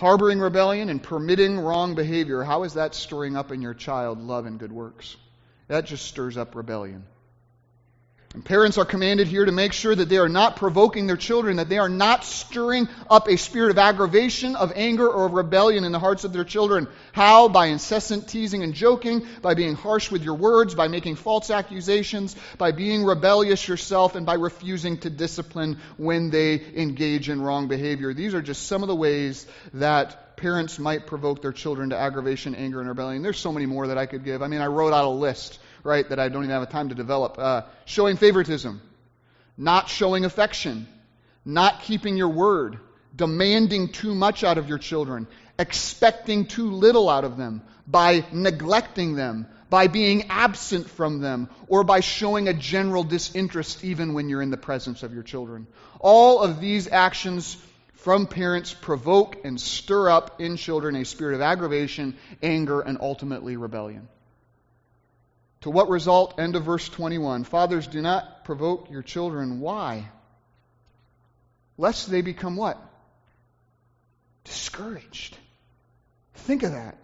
Harboring 0.03 0.41
rebellion 0.41 0.88
and 0.88 1.01
permitting 1.01 1.61
wrong 1.61 1.95
behavior, 1.95 2.43
how 2.43 2.65
is 2.65 2.75
that 2.75 2.93
stirring 2.93 3.37
up 3.37 3.53
in 3.53 3.62
your 3.62 3.73
child 3.73 4.21
love 4.21 4.47
and 4.47 4.59
good 4.59 4.73
works? 4.73 5.17
That 5.69 5.87
just 5.87 6.05
stirs 6.07 6.37
up 6.37 6.57
rebellion. 6.57 7.05
And 8.35 8.42
parents 8.42 8.79
are 8.79 8.87
commanded 8.87 9.29
here 9.29 9.45
to 9.45 9.53
make 9.53 9.75
sure 9.75 9.95
that 9.95 10.09
they 10.09 10.16
are 10.16 10.29
not 10.29 10.57
provoking 10.57 11.07
their 11.07 11.18
children, 11.18 11.59
that 11.59 11.68
they 11.68 11.77
are 11.77 11.90
not 11.90 12.25
stirring 12.25 12.88
up 13.11 13.29
a 13.29 13.37
spirit 13.37 13.71
of 13.71 13.77
aggravation, 13.77 14.57
of 14.57 14.73
anger, 14.75 15.07
or 15.07 15.27
of 15.27 15.33
rebellion 15.33 15.85
in 15.85 15.92
the 15.92 15.99
hearts 15.99 16.25
of 16.25 16.33
their 16.33 16.45
children. 16.45 16.88
How? 17.12 17.49
By 17.49 17.66
incessant 17.66 18.29
teasing 18.29 18.62
and 18.62 18.73
joking, 18.73 19.27
by 19.42 19.53
being 19.53 19.75
harsh 19.75 20.11
with 20.11 20.23
your 20.25 20.37
words, 20.37 20.75
by 20.75 20.88
making 20.88 21.16
false 21.16 21.51
accusations, 21.51 22.35
by 22.57 22.73
being 22.73 23.05
rebellious 23.05 23.68
yourself, 23.68 24.14
and 24.14 24.25
by 24.25 24.35
refusing 24.35 24.97
to 24.99 25.11
discipline 25.11 25.79
when 25.99 26.31
they 26.31 26.62
engage 26.75 27.29
in 27.29 27.42
wrong 27.42 27.68
behavior. 27.68 28.14
These 28.14 28.33
are 28.33 28.42
just 28.42 28.66
some 28.66 28.83
of 28.83 28.88
the 28.88 28.97
ways 28.97 29.47
that 29.75 30.38
parents 30.38 30.79
might 30.79 31.07
provoke 31.07 31.42
their 31.42 31.53
children 31.53 31.90
to 31.90 31.99
aggravation, 31.99 32.55
anger, 32.55 32.81
and 32.81 32.88
rebellion. 32.88 33.23
There's 33.23 33.38
so 33.38 33.53
many 33.53 33.66
more 33.66 33.88
that 33.88 33.99
I 33.99 34.07
could 34.07 34.25
give. 34.25 34.40
I 34.40 34.49
mean, 34.49 34.62
I 34.62 34.68
wrote 34.68 34.95
out 34.95 35.05
a 35.05 35.11
list 35.11 35.59
right, 35.85 36.09
that 36.09 36.18
I 36.18 36.29
don't 36.29 36.45
even 36.45 36.55
have 36.55 36.68
time 36.71 36.88
to 36.90 36.95
develop. 36.95 37.38
Uh, 37.38 37.62
showing 37.85 38.16
favoritism, 38.16 38.81
not 39.57 39.88
showing 39.88 40.25
affection, 40.25 40.87
not 41.45 41.83
keeping 41.83 42.16
your 42.16 42.29
word, 42.29 42.79
demanding 43.14 43.88
too 43.88 44.14
much 44.14 44.45
out 44.45 44.59
of 44.59 44.68
your 44.68 44.79
children, 44.79 45.27
expecting 45.59 46.47
too 46.47 46.71
little 46.71 47.09
out 47.09 47.25
of 47.25 47.37
them, 47.37 47.62
by 47.87 48.25
neglecting 48.33 49.14
them, 49.14 49.47
by 49.68 49.87
being 49.87 50.31
absent 50.31 50.88
from 50.88 51.21
them, 51.21 51.49
or 51.66 51.83
by 51.83 52.01
showing 52.01 52.49
a 52.49 52.55
general 52.55 53.05
disinterest 53.05 53.85
even 53.85 54.14
when 54.14 54.29
you're 54.29 54.42
in 54.42 54.51
the 54.51 54.57
presence 54.57 55.03
of 55.03 55.12
your 55.12 55.23
children. 55.23 55.66
All 55.99 56.40
of 56.40 56.61
these 56.61 56.88
actions 56.88 57.57
from 57.95 58.27
parents 58.27 58.75
provoke 58.75 59.45
and 59.45 59.61
stir 59.61 60.11
up 60.11 60.40
in 60.40 60.57
children 60.57 60.97
a 60.97 61.05
spirit 61.05 61.35
of 61.35 61.40
aggravation, 61.40 62.16
anger, 62.42 62.81
and 62.81 62.99
ultimately 63.01 63.57
rebellion. 63.57 64.09
To 65.62 65.70
what 65.70 65.88
result? 65.88 66.38
End 66.38 66.57
of 66.57 66.64
verse 66.64 66.88
21. 66.88 67.44
Fathers, 67.44 67.87
do 67.87 68.01
not 68.01 68.44
provoke 68.44 68.90
your 68.90 69.03
children. 69.03 69.61
Why? 69.61 70.09
Lest 71.79 72.11
they 72.11 72.20
become 72.20 72.57
what? 72.57 72.81
Discouraged. 74.44 75.37
Think 76.35 76.64
of 76.64 76.72
that. 76.72 76.96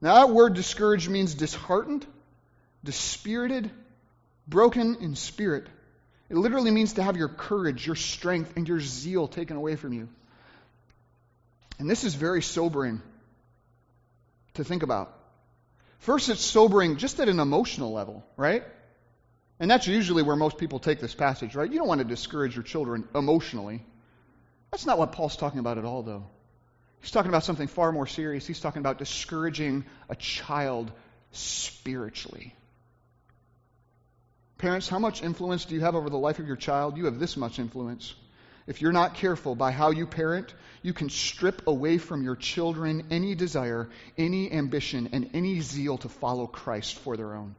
Now, 0.00 0.14
that 0.14 0.32
word 0.32 0.54
discouraged 0.54 1.10
means 1.10 1.34
disheartened, 1.34 2.06
dispirited, 2.84 3.70
broken 4.46 4.96
in 5.00 5.16
spirit. 5.16 5.66
It 6.30 6.36
literally 6.36 6.70
means 6.70 6.94
to 6.94 7.02
have 7.02 7.16
your 7.16 7.28
courage, 7.28 7.86
your 7.86 7.96
strength, 7.96 8.54
and 8.56 8.66
your 8.66 8.80
zeal 8.80 9.28
taken 9.28 9.56
away 9.56 9.76
from 9.76 9.92
you. 9.92 10.08
And 11.78 11.90
this 11.90 12.04
is 12.04 12.14
very 12.14 12.42
sobering 12.42 13.02
to 14.54 14.64
think 14.64 14.82
about. 14.82 15.21
First, 16.02 16.28
it's 16.28 16.44
sobering 16.44 16.96
just 16.96 17.20
at 17.20 17.28
an 17.28 17.38
emotional 17.38 17.92
level, 17.92 18.24
right? 18.36 18.64
And 19.60 19.70
that's 19.70 19.86
usually 19.86 20.24
where 20.24 20.34
most 20.34 20.58
people 20.58 20.80
take 20.80 20.98
this 20.98 21.14
passage, 21.14 21.54
right? 21.54 21.70
You 21.70 21.78
don't 21.78 21.86
want 21.86 22.00
to 22.00 22.04
discourage 22.04 22.56
your 22.56 22.64
children 22.64 23.06
emotionally. 23.14 23.84
That's 24.72 24.84
not 24.84 24.98
what 24.98 25.12
Paul's 25.12 25.36
talking 25.36 25.60
about 25.60 25.78
at 25.78 25.84
all, 25.84 26.02
though. 26.02 26.24
He's 27.00 27.12
talking 27.12 27.28
about 27.28 27.44
something 27.44 27.68
far 27.68 27.92
more 27.92 28.08
serious. 28.08 28.44
He's 28.44 28.58
talking 28.58 28.80
about 28.80 28.98
discouraging 28.98 29.84
a 30.08 30.16
child 30.16 30.90
spiritually. 31.30 32.52
Parents, 34.58 34.88
how 34.88 34.98
much 34.98 35.22
influence 35.22 35.66
do 35.66 35.76
you 35.76 35.82
have 35.82 35.94
over 35.94 36.10
the 36.10 36.18
life 36.18 36.40
of 36.40 36.48
your 36.48 36.56
child? 36.56 36.96
You 36.96 37.04
have 37.04 37.20
this 37.20 37.36
much 37.36 37.60
influence. 37.60 38.12
If 38.66 38.82
you're 38.82 38.90
not 38.90 39.14
careful 39.14 39.54
by 39.54 39.70
how 39.70 39.92
you 39.92 40.08
parent, 40.08 40.52
you 40.82 40.92
can 40.92 41.10
strip 41.10 41.66
away 41.66 41.98
from 41.98 42.22
your 42.22 42.36
children 42.36 43.06
any 43.10 43.34
desire, 43.34 43.88
any 44.18 44.50
ambition, 44.52 45.10
and 45.12 45.30
any 45.32 45.60
zeal 45.60 45.98
to 45.98 46.08
follow 46.08 46.46
Christ 46.46 46.98
for 46.98 47.16
their 47.16 47.34
own. 47.34 47.54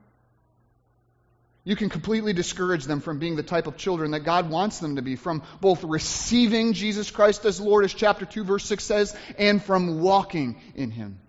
You 1.65 1.77
can 1.77 1.89
completely 1.89 2.33
discourage 2.33 2.83
them 2.83 2.99
from 2.99 3.19
being 3.19 3.38
the 3.38 3.43
type 3.43 3.67
of 3.67 3.77
children 3.77 4.12
that 4.12 4.25
God 4.25 4.49
wants 4.49 4.79
them 4.79 4.97
to 4.97 5.01
be, 5.01 5.15
from 5.15 5.43
both 5.62 5.86
receiving 5.86 6.73
Jesus 6.73 7.09
Christ 7.09 7.45
as 7.45 7.62
Lord, 7.62 7.86
as 7.86 7.93
chapter 7.93 8.25
2, 8.25 8.43
verse 8.43 8.65
6 8.65 8.83
says, 8.83 9.15
and 9.38 9.63
from 9.63 10.01
walking 10.01 10.59
in 10.75 10.91
Him. 10.91 11.19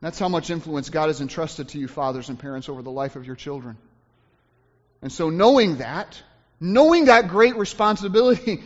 That's 0.00 0.20
how 0.20 0.28
much 0.28 0.50
influence 0.50 0.90
God 0.90 1.08
has 1.08 1.20
entrusted 1.20 1.70
to 1.70 1.78
you, 1.78 1.88
fathers 1.88 2.28
and 2.28 2.38
parents, 2.38 2.68
over 2.68 2.82
the 2.82 2.92
life 2.92 3.16
of 3.16 3.26
your 3.26 3.34
children. 3.34 3.76
And 5.02 5.10
so, 5.10 5.30
knowing 5.30 5.78
that, 5.78 6.22
knowing 6.60 7.06
that 7.06 7.26
great 7.26 7.56
responsibility, 7.56 8.62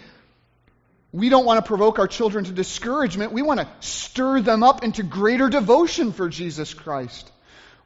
we 1.13 1.29
don't 1.29 1.45
want 1.45 1.63
to 1.63 1.69
provoke 1.69 1.99
our 1.99 2.09
children 2.09 2.45
to 2.45 2.53
discouragement. 2.53 3.33
We 3.33 3.43
want 3.43 3.61
to 3.61 3.69
stir 3.81 4.41
them 4.41 4.63
up 4.63 4.83
into 4.83 5.03
greater 5.03 5.51
devotion 5.51 6.13
for 6.13 6.29
Jesus 6.31 6.73
Christ. 6.73 7.31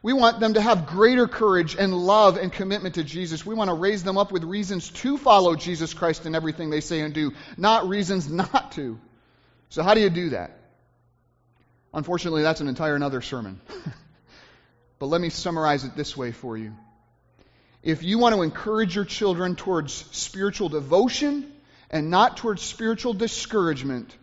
We 0.00 0.12
want 0.12 0.38
them 0.38 0.54
to 0.54 0.60
have 0.60 0.86
greater 0.86 1.26
courage 1.26 1.74
and 1.74 1.92
love 1.92 2.36
and 2.36 2.52
commitment 2.52 2.94
to 2.94 3.02
Jesus. 3.02 3.44
We 3.44 3.56
want 3.56 3.68
to 3.68 3.74
raise 3.74 4.04
them 4.04 4.16
up 4.16 4.30
with 4.30 4.44
reasons 4.44 4.90
to 4.90 5.18
follow 5.18 5.56
Jesus 5.56 5.92
Christ 5.92 6.26
in 6.26 6.36
everything 6.36 6.70
they 6.70 6.80
say 6.80 7.00
and 7.00 7.12
do, 7.12 7.32
not 7.56 7.88
reasons 7.88 8.30
not 8.30 8.72
to. 8.72 9.00
So, 9.70 9.82
how 9.82 9.94
do 9.94 10.00
you 10.00 10.10
do 10.10 10.30
that? 10.30 10.56
Unfortunately, 11.92 12.42
that's 12.42 12.60
an 12.60 12.68
entire 12.68 12.94
another 12.94 13.20
sermon. 13.22 13.60
but 15.00 15.06
let 15.06 15.20
me 15.20 15.30
summarize 15.30 15.84
it 15.84 15.96
this 15.96 16.16
way 16.16 16.30
for 16.30 16.56
you 16.56 16.72
if 17.82 18.02
you 18.02 18.18
want 18.18 18.34
to 18.34 18.42
encourage 18.42 18.96
your 18.96 19.04
children 19.04 19.54
towards 19.54 19.92
spiritual 20.10 20.68
devotion 20.68 21.52
and 21.90 22.11
not 22.11 22.37
towards 22.37 22.62
spiritual 22.62 23.12
discouragement, 23.14 24.14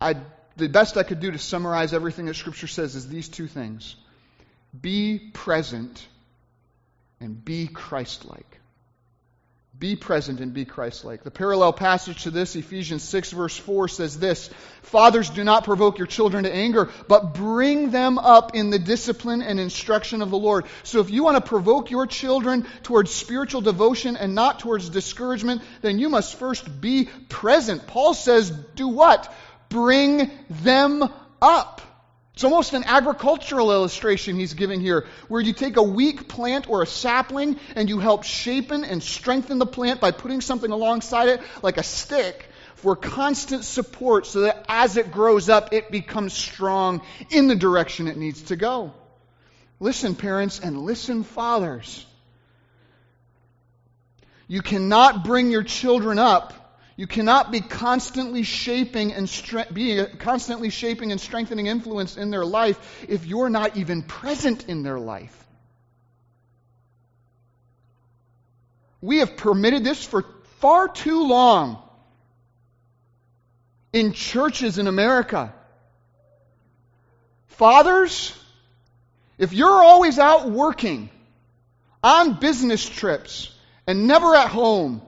I, 0.00 0.16
the 0.56 0.68
best 0.68 0.96
I 0.96 1.02
could 1.02 1.20
do 1.20 1.30
to 1.30 1.38
summarize 1.38 1.94
everything 1.94 2.26
that 2.26 2.34
Scripture 2.34 2.66
says 2.66 2.94
is 2.94 3.08
these 3.08 3.28
two 3.28 3.46
things 3.46 3.96
be 4.78 5.18
present 5.18 6.06
and 7.20 7.44
be 7.44 7.68
Christ 7.68 8.24
like. 8.24 8.60
Be 9.76 9.96
present 9.96 10.38
and 10.38 10.54
be 10.54 10.64
Christ 10.64 11.04
like. 11.04 11.24
The 11.24 11.32
parallel 11.32 11.72
passage 11.72 12.22
to 12.22 12.30
this, 12.30 12.54
Ephesians 12.54 13.02
6, 13.02 13.32
verse 13.32 13.56
4, 13.56 13.88
says 13.88 14.18
this 14.18 14.48
Fathers, 14.82 15.30
do 15.30 15.42
not 15.42 15.64
provoke 15.64 15.98
your 15.98 16.06
children 16.06 16.44
to 16.44 16.54
anger, 16.54 16.90
but 17.08 17.34
bring 17.34 17.90
them 17.90 18.16
up 18.18 18.54
in 18.54 18.70
the 18.70 18.78
discipline 18.78 19.42
and 19.42 19.58
instruction 19.58 20.22
of 20.22 20.30
the 20.30 20.38
Lord. 20.38 20.66
So 20.84 21.00
if 21.00 21.10
you 21.10 21.24
want 21.24 21.38
to 21.38 21.48
provoke 21.48 21.90
your 21.90 22.06
children 22.06 22.66
towards 22.84 23.12
spiritual 23.12 23.62
devotion 23.62 24.16
and 24.16 24.34
not 24.34 24.60
towards 24.60 24.90
discouragement, 24.90 25.62
then 25.82 25.98
you 25.98 26.08
must 26.08 26.38
first 26.38 26.80
be 26.80 27.08
present. 27.28 27.88
Paul 27.88 28.14
says, 28.14 28.50
Do 28.50 28.86
what? 28.86 29.34
Bring 29.70 30.30
them 30.48 31.02
up. 31.42 31.80
It's 32.34 32.42
almost 32.42 32.72
an 32.72 32.82
agricultural 32.84 33.70
illustration 33.70 34.34
he's 34.34 34.54
giving 34.54 34.80
here, 34.80 35.06
where 35.28 35.40
you 35.40 35.52
take 35.52 35.76
a 35.76 35.82
weak 35.82 36.26
plant 36.26 36.68
or 36.68 36.82
a 36.82 36.86
sapling 36.86 37.60
and 37.76 37.88
you 37.88 38.00
help 38.00 38.24
shapen 38.24 38.82
and 38.82 39.00
strengthen 39.00 39.58
the 39.58 39.66
plant 39.66 40.00
by 40.00 40.10
putting 40.10 40.40
something 40.40 40.72
alongside 40.72 41.28
it, 41.28 41.40
like 41.62 41.78
a 41.78 41.84
stick, 41.84 42.48
for 42.74 42.96
constant 42.96 43.64
support 43.64 44.26
so 44.26 44.40
that 44.40 44.64
as 44.68 44.96
it 44.96 45.12
grows 45.12 45.48
up, 45.48 45.72
it 45.72 45.92
becomes 45.92 46.32
strong 46.32 47.02
in 47.30 47.46
the 47.46 47.54
direction 47.54 48.08
it 48.08 48.16
needs 48.16 48.42
to 48.42 48.56
go. 48.56 48.92
Listen, 49.78 50.16
parents, 50.16 50.58
and 50.58 50.82
listen, 50.82 51.22
fathers. 51.22 52.04
You 54.48 54.60
cannot 54.60 55.24
bring 55.24 55.52
your 55.52 55.62
children 55.62 56.18
up 56.18 56.63
you 56.96 57.06
cannot 57.06 57.50
be 57.50 57.60
constantly 57.60 58.44
shaping 58.44 59.12
and 59.12 59.26
stre- 59.26 59.72
be 59.72 60.04
constantly 60.18 60.70
shaping 60.70 61.10
and 61.10 61.20
strengthening 61.20 61.66
influence 61.66 62.16
in 62.16 62.30
their 62.30 62.44
life 62.44 63.04
if 63.08 63.26
you're 63.26 63.50
not 63.50 63.76
even 63.76 64.02
present 64.02 64.68
in 64.68 64.82
their 64.82 64.98
life. 64.98 65.40
We 69.00 69.18
have 69.18 69.36
permitted 69.36 69.84
this 69.84 70.04
for 70.04 70.24
far 70.60 70.88
too 70.88 71.26
long 71.26 71.82
in 73.92 74.12
churches 74.12 74.78
in 74.78 74.86
America. 74.86 75.52
Fathers, 77.48 78.36
if 79.36 79.52
you're 79.52 79.82
always 79.82 80.18
out 80.18 80.48
working 80.48 81.10
on 82.02 82.40
business 82.40 82.88
trips 82.88 83.52
and 83.86 84.06
never 84.06 84.34
at 84.34 84.48
home, 84.48 85.02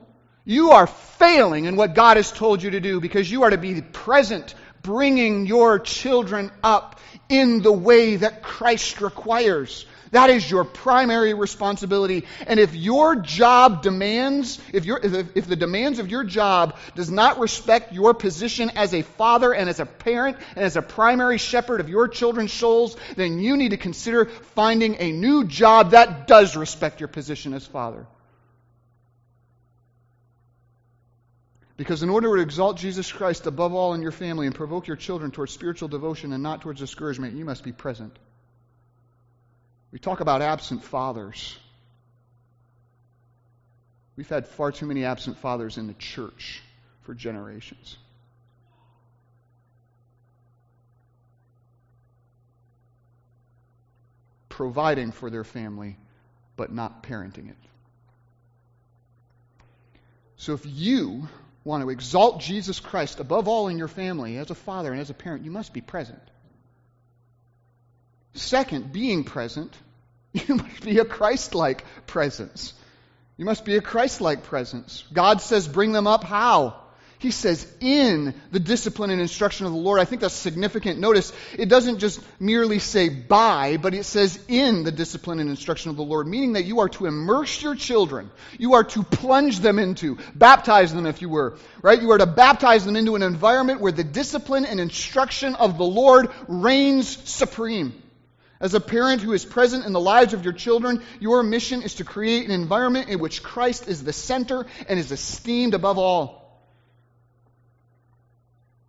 you 0.47 0.71
are 0.71 0.87
failing 0.87 1.65
in 1.65 1.75
what 1.75 1.93
God 1.93 2.15
has 2.15 2.31
told 2.31 2.63
you 2.63 2.71
to 2.71 2.79
do 2.79 3.01
because 3.01 3.29
you 3.29 3.43
are 3.43 3.49
to 3.49 3.57
be 3.57 3.81
present, 3.81 4.55
bringing 4.81 5.45
your 5.45 5.77
children 5.77 6.51
up 6.63 7.01
in 7.27 7.61
the 7.61 7.71
way 7.71 8.15
that 8.15 8.43
Christ 8.43 9.01
requires. 9.01 9.85
That 10.11 10.29
is 10.29 10.49
your 10.49 10.63
primary 10.63 11.33
responsibility. 11.33 12.23
And 12.47 12.61
if 12.61 12.73
your 12.73 13.17
job 13.17 13.81
demands, 13.81 14.57
if, 14.71 14.85
your, 14.85 15.01
if, 15.03 15.35
if, 15.35 15.47
the 15.47 15.57
demands 15.57 15.99
of 15.99 16.07
your 16.07 16.23
job 16.23 16.77
does 16.95 17.11
not 17.11 17.39
respect 17.39 17.91
your 17.91 18.13
position 18.13 18.71
as 18.77 18.93
a 18.93 19.01
father 19.01 19.53
and 19.53 19.69
as 19.69 19.81
a 19.81 19.85
parent 19.85 20.37
and 20.55 20.63
as 20.63 20.77
a 20.77 20.81
primary 20.81 21.39
shepherd 21.39 21.81
of 21.81 21.89
your 21.89 22.07
children's 22.07 22.53
souls, 22.53 22.95
then 23.17 23.39
you 23.39 23.57
need 23.57 23.71
to 23.71 23.77
consider 23.77 24.27
finding 24.55 24.95
a 24.99 25.11
new 25.11 25.43
job 25.43 25.91
that 25.91 26.25
does 26.25 26.55
respect 26.55 27.01
your 27.01 27.09
position 27.09 27.53
as 27.53 27.65
father. 27.65 28.07
Because 31.77 32.01
in 32.01 32.09
order 32.09 32.35
to 32.35 32.41
exalt 32.41 32.77
Jesus 32.77 33.11
Christ 33.11 33.45
above 33.45 33.73
all 33.73 33.93
in 33.93 34.01
your 34.01 34.11
family 34.11 34.47
and 34.47 34.55
provoke 34.55 34.87
your 34.87 34.97
children 34.97 35.29
towards 35.29 35.53
spiritual 35.53 35.87
devotion 35.87 36.33
and 36.33 36.41
not 36.41 36.61
towards 36.61 36.79
discouragement, 36.79 37.35
you 37.35 37.45
must 37.45 37.63
be 37.63 37.71
present. 37.71 38.17
We 39.91 39.99
talk 39.99 40.19
about 40.19 40.41
absent 40.41 40.83
fathers. 40.83 41.55
We've 44.15 44.27
had 44.27 44.47
far 44.47 44.71
too 44.71 44.87
many 44.87 45.05
absent 45.05 45.37
fathers 45.37 45.77
in 45.77 45.85
the 45.85 45.93
church 45.93 46.63
for 47.03 47.13
generations. 47.13 47.95
Providing 54.49 55.11
for 55.11 55.29
their 55.29 55.43
family, 55.43 55.95
but 56.55 56.73
not 56.73 57.03
parenting 57.03 57.51
it. 57.51 57.55
So 60.37 60.53
if 60.53 60.61
you 60.65 61.27
want 61.67 61.83
to 61.83 61.89
exalt 61.89 62.39
Jesus 62.39 62.79
Christ 62.79 63.19
above 63.19 63.47
all 63.47 63.67
in 63.67 63.77
your 63.77 63.89
family, 63.89 64.37
as 64.37 64.49
a 64.49 64.55
father 64.55 64.91
and 64.91 65.01
as 65.01 65.09
a 65.09 65.13
parent, 65.13 65.43
you 65.43 65.51
must 65.51 65.73
be 65.73 65.81
present. 65.81 66.21
Second, 68.33 68.91
being 68.93 69.23
present, 69.25 69.75
you 70.33 70.55
must 70.55 70.83
be 70.83 70.97
a 70.97 71.05
Christ 71.05 71.53
like 71.53 71.83
presence. 72.07 72.73
You 73.35 73.45
must 73.45 73.65
be 73.65 73.75
a 73.75 73.81
Christ 73.81 74.21
like 74.21 74.43
presence. 74.43 75.03
God 75.13 75.41
says, 75.41 75.67
bring 75.67 75.91
them 75.91 76.07
up 76.07 76.23
how? 76.23 76.81
He 77.19 77.31
says, 77.31 77.67
in 77.79 78.35
the 78.51 78.59
discipline 78.59 79.09
and 79.09 79.19
instruction 79.19 79.65
of 79.65 79.71
the 79.71 79.77
Lord. 79.77 79.99
I 79.99 80.05
think 80.05 80.21
that's 80.21 80.35
significant. 80.35 80.99
Notice, 80.99 81.33
it 81.57 81.67
doesn't 81.67 81.97
just 81.97 82.21
merely 82.39 82.77
say 82.77 83.09
by, 83.09 83.77
but 83.77 83.95
it 83.95 84.03
says 84.03 84.39
in 84.47 84.83
the 84.83 84.91
discipline 84.91 85.39
and 85.39 85.49
instruction 85.49 85.89
of 85.89 85.97
the 85.97 86.03
Lord, 86.03 86.27
meaning 86.27 86.53
that 86.53 86.65
you 86.65 86.79
are 86.81 86.89
to 86.89 87.07
immerse 87.07 87.59
your 87.59 87.73
children. 87.73 88.29
You 88.59 88.75
are 88.75 88.83
to 88.83 89.01
plunge 89.01 89.61
them 89.61 89.79
into, 89.79 90.19
baptize 90.35 90.93
them 90.93 91.07
if 91.07 91.23
you 91.23 91.29
were, 91.29 91.57
right? 91.81 91.99
You 91.99 92.11
are 92.11 92.19
to 92.19 92.27
baptize 92.27 92.85
them 92.85 92.95
into 92.95 93.15
an 93.15 93.23
environment 93.23 93.81
where 93.81 93.91
the 93.91 94.03
discipline 94.03 94.65
and 94.65 94.79
instruction 94.79 95.55
of 95.55 95.79
the 95.79 95.85
Lord 95.85 96.29
reigns 96.47 97.07
supreme. 97.27 97.99
As 98.59 98.75
a 98.75 98.79
parent 98.79 99.21
who 99.21 99.33
is 99.33 99.43
present 99.43 99.85
in 99.85 99.93
the 99.93 99.99
lives 99.99 100.33
of 100.33 100.43
your 100.43 100.53
children, 100.53 101.01
your 101.19 101.41
mission 101.41 101.81
is 101.81 101.95
to 101.95 102.03
create 102.03 102.45
an 102.45 102.51
environment 102.51 103.09
in 103.09 103.17
which 103.17 103.41
Christ 103.41 103.87
is 103.87 104.03
the 104.03 104.13
center 104.13 104.67
and 104.87 104.99
is 104.99 105.11
esteemed 105.11 105.73
above 105.73 105.97
all. 105.97 106.46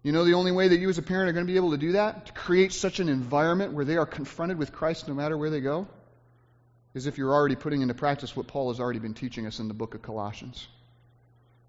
You 0.03 0.13
know 0.13 0.25
the 0.25 0.35
only 0.35 0.53
way 0.53 0.69
that 0.69 0.79
you 0.79 0.89
as 0.89 0.99
a 0.99 1.03
parent 1.03 1.29
are 1.29 1.33
going 1.33 1.47
to 1.47 1.53
be 1.53 1.57
able 1.57 1.73
to 1.73 1.79
do 1.79 1.93
that? 1.93 2.27
To 2.27 2.33
create 2.33 2.73
such 2.73 3.01
an 3.01 3.09
environment 3.09 3.73
where 3.73 3.85
they 3.85 3.97
are 3.97 4.07
confronted 4.07 4.59
with 4.59 4.73
Christ 4.73 5.09
no 5.09 5.15
matter 5.15 5.37
where 5.37 5.51
they 5.51 5.61
go? 5.61 5.89
Is 6.95 7.07
if 7.07 7.19
you're 7.19 7.33
already 7.33 7.57
putting 7.57 7.83
into 7.83 7.95
practice 7.95 8.35
what 8.37 8.47
Paul 8.47 8.71
has 8.71 8.81
already 8.81 9.01
been 9.01 9.15
teaching 9.15 9.47
us 9.47 9.59
in 9.59 9.69
the 9.69 9.75
book 9.75 9.95
of 9.95 10.03
Colossians. 10.03 10.67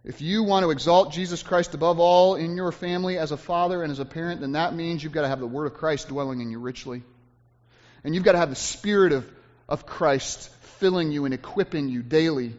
If 0.04 0.22
you 0.22 0.44
want 0.44 0.63
to 0.63 0.72
exalt 0.72 1.12
Jesus 1.12 1.44
Christ 1.44 1.74
above 1.74 2.00
all 2.00 2.36
in 2.36 2.56
your 2.56 2.72
family 2.72 3.18
as 3.18 3.32
a 3.32 3.38
father 3.38 3.84
and 3.84 3.92
as 3.92 4.00
a 4.00 4.06
parent, 4.06 4.39
then 4.42 4.54
that 4.54 4.74
means 4.74 5.04
you've 5.04 5.12
got 5.12 5.24
to 5.24 5.28
have 5.28 5.39
the 5.39 5.48
Word 5.48 5.65
of 5.65 5.74
Christ 5.74 6.08
dwelling 6.08 6.39
in 6.39 6.52
you 6.52 6.60
richly. 6.60 7.04
And 8.04 8.15
you've 8.15 8.24
got 8.24 8.32
to 8.32 8.38
have 8.38 8.50
the 8.50 8.56
Spirit 8.56 9.12
of, 9.12 9.30
of 9.68 9.86
Christ 9.86 10.50
filling 10.80 11.12
you 11.12 11.26
and 11.26 11.34
equipping 11.34 11.89
you 11.89 12.02
daily 12.02 12.56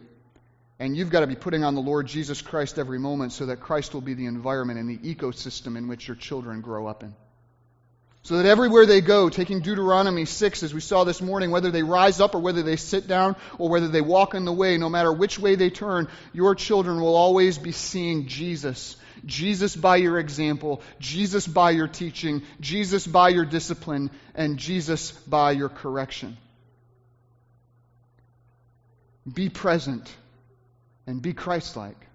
and 0.81 0.97
you've 0.97 1.11
got 1.11 1.19
to 1.19 1.27
be 1.27 1.35
putting 1.35 1.63
on 1.63 1.75
the 1.75 1.81
Lord 1.81 2.07
Jesus 2.07 2.41
Christ 2.41 2.79
every 2.79 2.97
moment 2.97 3.33
so 3.33 3.45
that 3.45 3.59
Christ 3.59 3.93
will 3.93 4.01
be 4.01 4.15
the 4.15 4.25
environment 4.25 4.79
and 4.79 4.89
the 4.89 5.13
ecosystem 5.13 5.77
in 5.77 5.87
which 5.87 6.07
your 6.07 6.17
children 6.17 6.61
grow 6.61 6.87
up 6.87 7.03
in. 7.03 7.13
So 8.23 8.37
that 8.37 8.47
everywhere 8.47 8.87
they 8.87 8.99
go, 8.99 9.29
taking 9.29 9.59
Deuteronomy 9.59 10.25
6, 10.25 10.63
as 10.63 10.73
we 10.73 10.81
saw 10.81 11.03
this 11.03 11.21
morning, 11.21 11.51
whether 11.51 11.69
they 11.69 11.83
rise 11.83 12.19
up 12.19 12.33
or 12.33 12.39
whether 12.39 12.63
they 12.63 12.77
sit 12.77 13.07
down 13.07 13.35
or 13.59 13.69
whether 13.69 13.89
they 13.89 14.01
walk 14.01 14.33
in 14.33 14.43
the 14.43 14.51
way, 14.51 14.79
no 14.79 14.89
matter 14.89 15.13
which 15.13 15.37
way 15.37 15.53
they 15.53 15.69
turn, 15.69 16.07
your 16.33 16.55
children 16.55 16.99
will 16.99 17.15
always 17.15 17.59
be 17.59 17.71
seeing 17.71 18.25
Jesus. 18.25 18.95
Jesus 19.23 19.75
by 19.75 19.97
your 19.97 20.17
example, 20.17 20.81
Jesus 20.99 21.45
by 21.45 21.71
your 21.71 21.87
teaching, 21.87 22.41
Jesus 22.59 23.05
by 23.05 23.29
your 23.29 23.45
discipline, 23.45 24.09
and 24.33 24.57
Jesus 24.57 25.11
by 25.11 25.51
your 25.51 25.69
correction. 25.69 26.37
Be 29.31 29.49
present 29.49 30.11
and 31.07 31.21
be 31.21 31.33
Christ 31.33 31.75
like. 31.75 32.07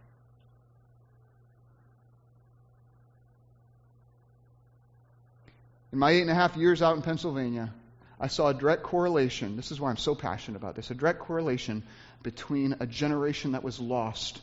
In 5.92 5.98
my 5.98 6.10
eight 6.10 6.20
and 6.20 6.30
a 6.30 6.34
half 6.34 6.56
years 6.56 6.82
out 6.82 6.96
in 6.96 7.02
Pennsylvania, 7.02 7.72
I 8.20 8.28
saw 8.28 8.48
a 8.48 8.54
direct 8.54 8.82
correlation. 8.82 9.56
This 9.56 9.70
is 9.70 9.80
why 9.80 9.90
I'm 9.90 9.96
so 9.96 10.14
passionate 10.14 10.56
about 10.56 10.74
this 10.74 10.90
a 10.90 10.94
direct 10.94 11.20
correlation 11.20 11.82
between 12.22 12.76
a 12.80 12.86
generation 12.86 13.52
that 13.52 13.62
was 13.62 13.78
lost 13.78 14.40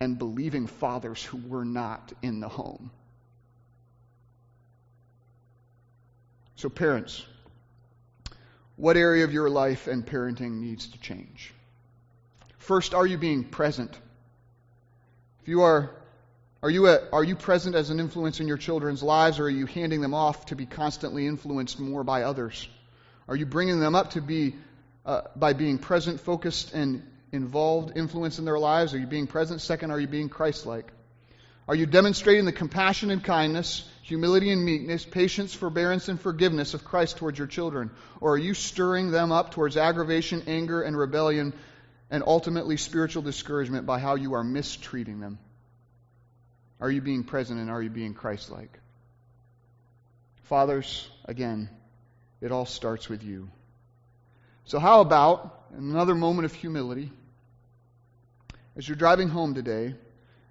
and 0.00 0.18
believing 0.18 0.66
fathers 0.66 1.22
who 1.22 1.36
were 1.36 1.64
not 1.64 2.12
in 2.22 2.40
the 2.40 2.48
home. 2.48 2.90
So, 6.56 6.68
parents, 6.68 7.24
what 8.76 8.96
area 8.96 9.24
of 9.24 9.32
your 9.32 9.50
life 9.50 9.86
and 9.86 10.06
parenting 10.06 10.60
needs 10.60 10.88
to 10.88 10.98
change? 10.98 11.52
First, 12.60 12.92
are 12.92 13.06
you 13.06 13.16
being 13.16 13.44
present? 13.44 13.98
If 15.42 15.48
you 15.48 15.62
are, 15.62 15.90
are 16.62 16.68
you, 16.70 16.88
a, 16.88 17.08
are 17.10 17.24
you 17.24 17.34
present 17.34 17.74
as 17.74 17.88
an 17.88 17.98
influence 17.98 18.38
in 18.38 18.48
your 18.48 18.58
children's 18.58 19.02
lives, 19.02 19.38
or 19.38 19.44
are 19.44 19.50
you 19.50 19.64
handing 19.64 20.02
them 20.02 20.12
off 20.12 20.46
to 20.46 20.56
be 20.56 20.66
constantly 20.66 21.26
influenced 21.26 21.80
more 21.80 22.04
by 22.04 22.22
others? 22.22 22.68
Are 23.28 23.34
you 23.34 23.46
bringing 23.46 23.80
them 23.80 23.94
up 23.94 24.10
to 24.10 24.20
be, 24.20 24.54
uh, 25.06 25.22
by 25.34 25.54
being 25.54 25.78
present, 25.78 26.20
focused, 26.20 26.74
and 26.74 27.02
involved, 27.32 27.96
influence 27.96 28.38
in 28.38 28.44
their 28.44 28.58
lives? 28.58 28.92
Are 28.92 28.98
you 28.98 29.06
being 29.06 29.26
present? 29.26 29.62
Second, 29.62 29.90
are 29.90 29.98
you 29.98 30.06
being 30.06 30.28
Christ 30.28 30.66
like? 30.66 30.92
Are 31.66 31.74
you 31.74 31.86
demonstrating 31.86 32.44
the 32.44 32.52
compassion 32.52 33.10
and 33.10 33.24
kindness, 33.24 33.88
humility 34.02 34.50
and 34.50 34.62
meekness, 34.62 35.06
patience, 35.06 35.54
forbearance, 35.54 36.08
and 36.08 36.20
forgiveness 36.20 36.74
of 36.74 36.84
Christ 36.84 37.16
towards 37.16 37.38
your 37.38 37.46
children? 37.46 37.90
Or 38.20 38.34
are 38.34 38.38
you 38.38 38.52
stirring 38.52 39.12
them 39.12 39.32
up 39.32 39.52
towards 39.52 39.78
aggravation, 39.78 40.42
anger, 40.46 40.82
and 40.82 40.96
rebellion 40.96 41.54
and 42.10 42.22
ultimately 42.26 42.76
spiritual 42.76 43.22
discouragement 43.22 43.86
by 43.86 43.98
how 43.98 44.16
you 44.16 44.34
are 44.34 44.44
mistreating 44.44 45.20
them? 45.20 45.38
Are 46.80 46.90
you 46.90 47.00
being 47.00 47.24
present 47.24 47.60
and 47.60 47.70
are 47.70 47.82
you 47.82 47.90
being 47.90 48.14
Christ 48.14 48.50
like? 48.50 48.78
Fathers, 50.44 51.08
again, 51.26 51.68
it 52.40 52.50
all 52.50 52.66
starts 52.66 53.08
with 53.08 53.22
you. 53.22 53.48
So, 54.64 54.78
how 54.78 55.00
about 55.00 55.64
another 55.76 56.14
moment 56.14 56.46
of 56.46 56.54
humility? 56.54 57.10
As 58.76 58.88
you're 58.88 58.96
driving 58.96 59.28
home 59.28 59.54
today, 59.54 59.94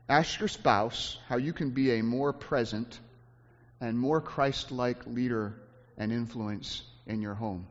ask 0.08 0.40
your 0.40 0.48
spouse 0.48 1.18
how 1.28 1.38
you 1.38 1.52
can 1.52 1.72
be 1.72 1.92
a 1.94 2.04
more 2.04 2.32
present 2.32 3.00
and 3.82 3.98
more 3.98 4.22
Christ 4.22 4.72
like 4.72 5.06
leader 5.08 5.56
and 5.98 6.12
influence 6.12 6.84
in 7.08 7.22
your 7.22 7.34
home. 7.34 7.66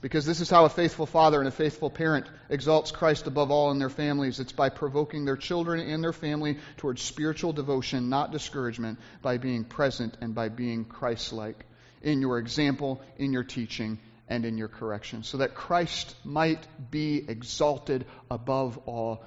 Because 0.00 0.24
this 0.24 0.40
is 0.40 0.48
how 0.48 0.64
a 0.64 0.70
faithful 0.70 1.04
father 1.04 1.40
and 1.40 1.48
a 1.48 1.52
faithful 1.52 1.90
parent 1.90 2.26
exalts 2.48 2.90
Christ 2.90 3.26
above 3.26 3.50
all 3.50 3.70
in 3.70 3.78
their 3.78 3.90
families. 3.90 4.40
It's 4.40 4.52
by 4.52 4.70
provoking 4.70 5.26
their 5.26 5.36
children 5.36 5.80
and 5.80 6.02
their 6.02 6.14
family 6.14 6.58
towards 6.78 7.02
spiritual 7.02 7.52
devotion, 7.52 8.08
not 8.08 8.32
discouragement, 8.32 8.98
by 9.20 9.36
being 9.36 9.64
present 9.64 10.16
and 10.22 10.34
by 10.34 10.48
being 10.48 10.86
Christ 10.86 11.34
like 11.34 11.66
in 12.02 12.22
your 12.22 12.38
example, 12.38 13.02
in 13.18 13.34
your 13.34 13.44
teaching, 13.44 13.98
and 14.26 14.46
in 14.46 14.56
your 14.56 14.68
correction, 14.68 15.22
so 15.22 15.38
that 15.38 15.54
Christ 15.54 16.14
might 16.24 16.64
be 16.90 17.22
exalted 17.28 18.06
above 18.30 18.78
all, 18.86 19.24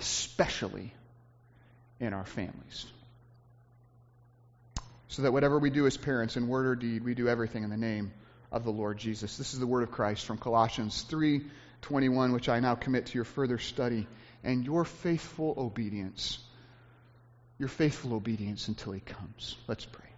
especially 0.00 0.92
in 2.00 2.12
our 2.12 2.26
families. 2.26 2.84
So 5.08 5.22
that 5.22 5.32
whatever 5.32 5.58
we 5.58 5.70
do 5.70 5.86
as 5.86 5.96
parents, 5.96 6.36
in 6.36 6.48
word 6.48 6.66
or 6.66 6.74
deed, 6.74 7.04
we 7.04 7.14
do 7.14 7.28
everything 7.28 7.62
in 7.62 7.70
the 7.70 7.76
name 7.76 8.12
of 8.52 8.64
the 8.64 8.72
Lord 8.72 8.98
Jesus. 8.98 9.36
This 9.36 9.54
is 9.54 9.60
the 9.60 9.66
word 9.66 9.82
of 9.82 9.92
Christ 9.92 10.26
from 10.26 10.38
Colossians 10.38 11.02
3:21, 11.08 12.32
which 12.32 12.48
I 12.48 12.60
now 12.60 12.74
commit 12.74 13.06
to 13.06 13.14
your 13.14 13.24
further 13.24 13.58
study 13.58 14.06
and 14.42 14.64
your 14.64 14.84
faithful 14.84 15.54
obedience. 15.56 16.38
Your 17.58 17.68
faithful 17.68 18.14
obedience 18.14 18.68
until 18.68 18.92
he 18.92 19.00
comes. 19.00 19.56
Let's 19.66 19.84
pray. 19.84 20.08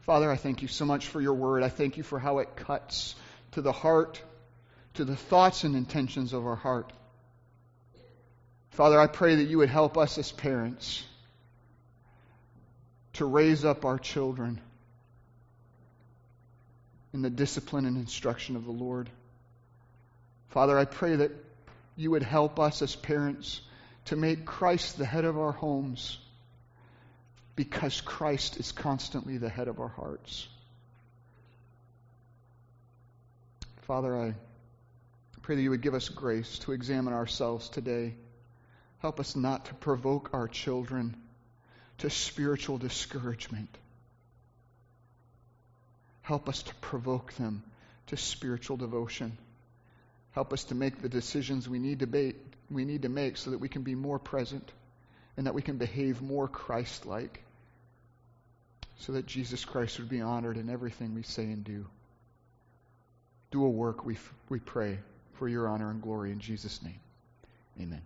Father, 0.00 0.30
I 0.30 0.36
thank 0.36 0.62
you 0.62 0.68
so 0.68 0.84
much 0.84 1.06
for 1.08 1.20
your 1.20 1.34
word. 1.34 1.62
I 1.62 1.68
thank 1.68 1.96
you 1.96 2.02
for 2.02 2.18
how 2.18 2.38
it 2.38 2.56
cuts 2.56 3.14
to 3.52 3.60
the 3.60 3.72
heart, 3.72 4.22
to 4.94 5.04
the 5.04 5.16
thoughts 5.16 5.64
and 5.64 5.76
intentions 5.76 6.32
of 6.32 6.46
our 6.46 6.56
heart. 6.56 6.92
Father, 8.70 8.98
I 8.98 9.06
pray 9.08 9.36
that 9.36 9.44
you 9.44 9.58
would 9.58 9.68
help 9.68 9.98
us 9.98 10.16
as 10.16 10.32
parents 10.32 11.04
to 13.14 13.26
raise 13.26 13.64
up 13.64 13.84
our 13.84 13.98
children 13.98 14.60
in 17.12 17.22
the 17.22 17.30
discipline 17.30 17.86
and 17.86 17.96
instruction 17.96 18.56
of 18.56 18.64
the 18.64 18.72
Lord. 18.72 19.10
Father, 20.50 20.78
I 20.78 20.84
pray 20.84 21.16
that 21.16 21.32
you 21.96 22.10
would 22.12 22.22
help 22.22 22.58
us 22.58 22.82
as 22.82 22.94
parents 22.96 23.60
to 24.06 24.16
make 24.16 24.44
Christ 24.44 24.98
the 24.98 25.04
head 25.04 25.24
of 25.24 25.38
our 25.38 25.52
homes 25.52 26.18
because 27.56 28.00
Christ 28.00 28.58
is 28.58 28.72
constantly 28.72 29.38
the 29.38 29.48
head 29.48 29.68
of 29.68 29.80
our 29.80 29.88
hearts. 29.88 30.48
Father, 33.82 34.16
I 34.16 34.34
pray 35.42 35.56
that 35.56 35.62
you 35.62 35.70
would 35.70 35.82
give 35.82 35.94
us 35.94 36.08
grace 36.08 36.60
to 36.60 36.72
examine 36.72 37.12
ourselves 37.12 37.68
today. 37.68 38.14
Help 39.00 39.18
us 39.18 39.34
not 39.34 39.66
to 39.66 39.74
provoke 39.74 40.30
our 40.32 40.46
children 40.46 41.16
to 41.98 42.08
spiritual 42.08 42.78
discouragement. 42.78 43.68
Help 46.30 46.48
us 46.48 46.62
to 46.62 46.74
provoke 46.76 47.32
them 47.32 47.64
to 48.06 48.16
spiritual 48.16 48.76
devotion. 48.76 49.36
Help 50.30 50.52
us 50.52 50.62
to 50.62 50.76
make 50.76 51.02
the 51.02 51.08
decisions 51.08 51.68
we 51.68 51.80
need 51.80 51.98
to, 51.98 52.06
be, 52.06 52.34
we 52.70 52.84
need 52.84 53.02
to 53.02 53.08
make 53.08 53.36
so 53.36 53.50
that 53.50 53.58
we 53.58 53.68
can 53.68 53.82
be 53.82 53.96
more 53.96 54.20
present 54.20 54.70
and 55.36 55.48
that 55.48 55.54
we 55.54 55.60
can 55.60 55.76
behave 55.76 56.22
more 56.22 56.46
Christ 56.46 57.04
like 57.04 57.42
so 58.98 59.14
that 59.14 59.26
Jesus 59.26 59.64
Christ 59.64 59.98
would 59.98 60.08
be 60.08 60.20
honored 60.20 60.56
in 60.56 60.70
everything 60.70 61.16
we 61.16 61.24
say 61.24 61.46
and 61.46 61.64
do. 61.64 61.84
Do 63.50 63.64
a 63.64 63.68
work, 63.68 64.06
we, 64.06 64.16
we 64.48 64.60
pray, 64.60 65.00
for 65.32 65.48
your 65.48 65.66
honor 65.66 65.90
and 65.90 66.00
glory 66.00 66.30
in 66.30 66.38
Jesus' 66.38 66.80
name. 66.80 67.00
Amen. 67.80 68.02